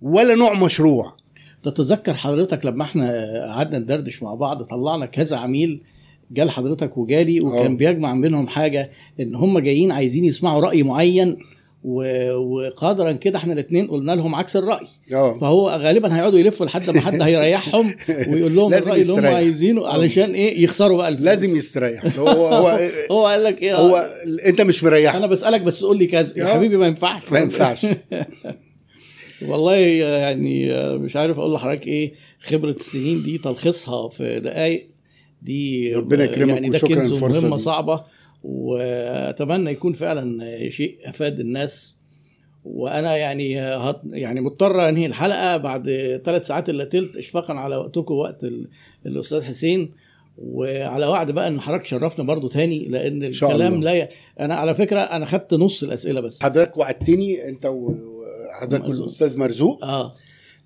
[0.02, 1.18] ولا نوع مشروع
[1.64, 3.12] تتذكر حضرتك لما إحنا
[3.54, 5.84] قعدنا ندردش مع بعض طلعنا كذا عميل
[6.32, 7.76] جال حضرتك وجالي وكان آه.
[7.78, 11.38] بيجمع بينهم حاجة إن هم جايين عايزين يسمعوا رأي معين
[11.84, 14.88] و- وقدرا كده إحنا الاثنين قلنا لهم عكس الرأي.
[15.14, 15.38] آه.
[15.40, 17.96] فهو غالبا هيقعدوا يلفوا لحد ما حد هيريحهم
[18.34, 19.36] ويقول لهم لازم الرأي اللي هم يستريح.
[19.36, 21.26] عايزينه علشان إيه؟ يخسروا بقى الفلوس.
[21.26, 22.20] لازم يستريح.
[22.20, 22.80] هو هو
[23.12, 24.10] هو قال لك إيه؟ هو
[24.46, 26.34] أنت مش مريح أنا بسألك بس قول لي كذا.
[26.40, 26.54] يا آه.
[26.54, 27.22] حبيبي ما ينفعش.
[27.32, 27.86] ما ينفعش.
[29.48, 32.14] والله يعني مش عارف أقول لحضرتك إيه
[32.44, 34.89] خبرة السنين دي تلخيصها في دقائق
[35.42, 37.64] دي ربنا يكرمك يعني ده وشكراً كنز مهمة دي.
[37.64, 38.04] صعبة
[38.44, 41.98] وأتمنى يكون فعلا شيء أفاد الناس.
[42.66, 45.84] وأنا يعني هط يعني مضطر أنهي الحلقة بعد
[46.26, 48.68] ثلاث ساعات إلا تلت اشفاقا على وقتكم وقت ال-
[49.06, 49.92] الأستاذ حسين.
[50.38, 53.84] وعلى وعد بقى إن حضرتك شرفنا برضو تاني لأن الكلام الله.
[53.92, 54.10] لا ي...
[54.40, 56.44] أنا على فكرة أنا خدت نص الأسئلة بس.
[56.44, 58.90] حضرتك وعدتني أنت وحضرتك.
[58.90, 59.84] والأستاذ مرزوق.
[59.86, 60.14] آه.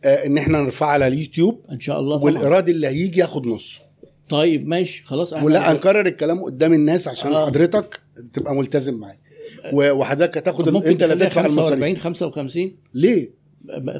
[0.05, 1.61] آه، إن إحنا نرفعها على اليوتيوب.
[1.71, 2.25] إن شاء الله طبعا.
[2.33, 3.81] والايراد اللي هيجي ياخد نصه.
[4.29, 7.45] طيب ماشي خلاص أحنا ولا هنكرر الكلام قدام الناس عشان آه.
[7.45, 7.99] حضرتك
[8.33, 9.19] تبقى ملتزم معايا.
[9.73, 13.43] وحضرتك هتاخد انت اللي هتدفع المصاريف؟ 45 55 ليه؟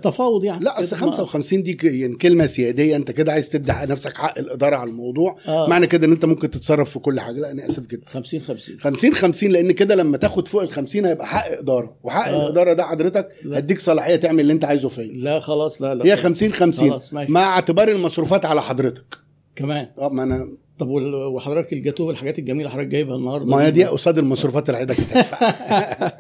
[0.03, 0.65] تفاوض يعني.
[0.65, 2.95] لا أصل كده ما- 55 دي يعني كلمة سيادية.
[2.95, 5.35] أنت كده عايز تدي نفسك حق الإدارة على الموضوع.
[5.47, 5.67] آه.
[5.69, 7.35] معنى كده إن أنت ممكن تتصرف في كل حاجة.
[7.39, 8.03] لا أنا آسف جدا.
[8.07, 11.95] 50 50 50 50 لأن كده لما تاخد فوق ال 50 هيبقى حق إدارة.
[12.03, 12.43] وحق آه.
[12.45, 13.59] الإدارة ده حضرتك لا.
[13.59, 15.03] هديك صلاحية تعمل اللي أنت عايزه فيا.
[15.13, 16.05] لا خلاص لا لا.
[16.05, 17.31] هي 50 50 خلاص، ماشي.
[17.31, 19.17] مع اعتبار المصروفات على حضرتك.
[19.55, 19.87] كمان.
[19.99, 20.47] آه ما أنا
[20.79, 20.87] طب
[21.33, 26.11] وحضرتك الجاتوه والحاجات الجميلة حضرتك جايبها النهارده ما هي دي؟ قصاد المصروفات اللي حضرتك هتدفع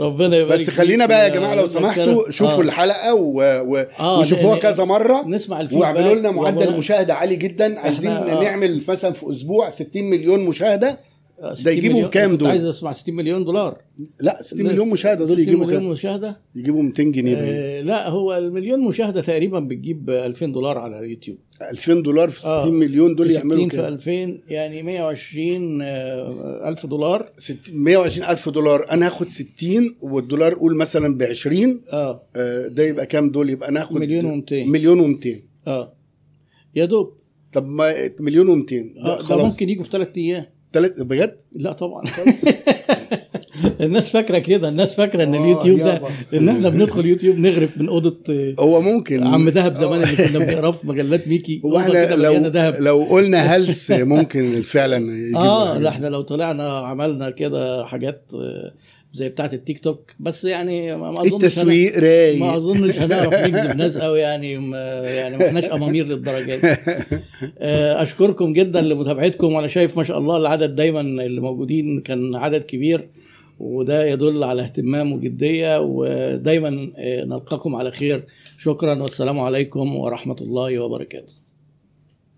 [0.00, 1.34] ربنا يبارك بس خلينا بقى يا.
[1.34, 2.60] جماعة لو سمحتوا شوفوا آه.
[2.60, 3.40] الحلقة و...
[3.42, 3.86] و...
[4.00, 5.28] آه، وشوفوها كذا مرة.
[5.28, 7.80] نسمع واعملوا لنا معدل مشاهدة عالي جدا.
[7.80, 8.40] عايزين آه.
[8.42, 10.88] نعمل مثلا في أسبوع 60 مليون مشاهدة.
[10.88, 10.98] 60
[11.64, 12.10] ده يجيبوا مليون.
[12.10, 13.78] كام دول؟ عايز أسمع 60 مليون دولار.
[14.20, 16.40] لا 60 مليون مشاهدة دول 60 يجيبوا مليون كام؟ مشاهدة.
[16.54, 17.36] يجيبوا 200 جنيه.
[17.36, 21.38] آه لا هو المليون مشاهدة تقريبا بتجيب 2000 دولار على اليوتيوب.
[21.62, 22.66] 2000 دولار في 60 آه.
[22.70, 27.28] مليون دول يعملوا 60 في كام؟ 2000 يعني 120 آه، ألف دولار.
[27.36, 28.90] 60 120 ألف دولار.
[28.90, 32.22] أنا هاخد 60 والدولار قول مثلا ب 20 آه.
[32.36, 34.52] آه، ده يبقى كام دول؟ يبقى ناخد مليون و200.
[34.52, 35.28] مليون و200
[35.66, 35.92] آه.
[36.74, 37.12] يا دوب.
[37.52, 38.72] طب ما مليون و200
[39.06, 40.44] آه ده ممكن يجوا في ثلاث أيام.
[40.72, 42.04] تلت بجد؟ لا طبعا.
[43.80, 46.00] الناس فاكرة كده الناس فاكرة إن آه، اليوتيوب ده.
[46.34, 49.26] إن إحنا بندخل يوتيوب نغرف من أوضة آه، هو ممكن.
[49.26, 52.74] عم دهب زمان اللي كنا بنقراه في مجلات ميكي هو إحنا لو دهب.
[52.80, 55.88] لو قلنا هلس ممكن فعلا يجيبوا آه لا.
[55.88, 58.72] إحنا لو طلعنا عملنا كده حاجات آه،
[59.12, 63.76] زي بتاعه التيك توك بس يعني ما ما اظنش التسويق ما رايق أظنش هنعرف نجذب
[63.76, 66.66] ناس قوي يعني ما يعني ما إحناش أمامير للدرجة دي.
[67.58, 72.64] آه، أشكركم جدا لمتابعتكم وأنا شايف ما شاء الله العدد دايما اللي موجودين كان عدد
[72.64, 73.08] كبير
[73.60, 78.24] وده يدل على اهتمام وجدية ودايما آه، نلقاكم على خير.
[78.58, 81.34] شكرا والسلام عليكم ورحمة الله وبركاته.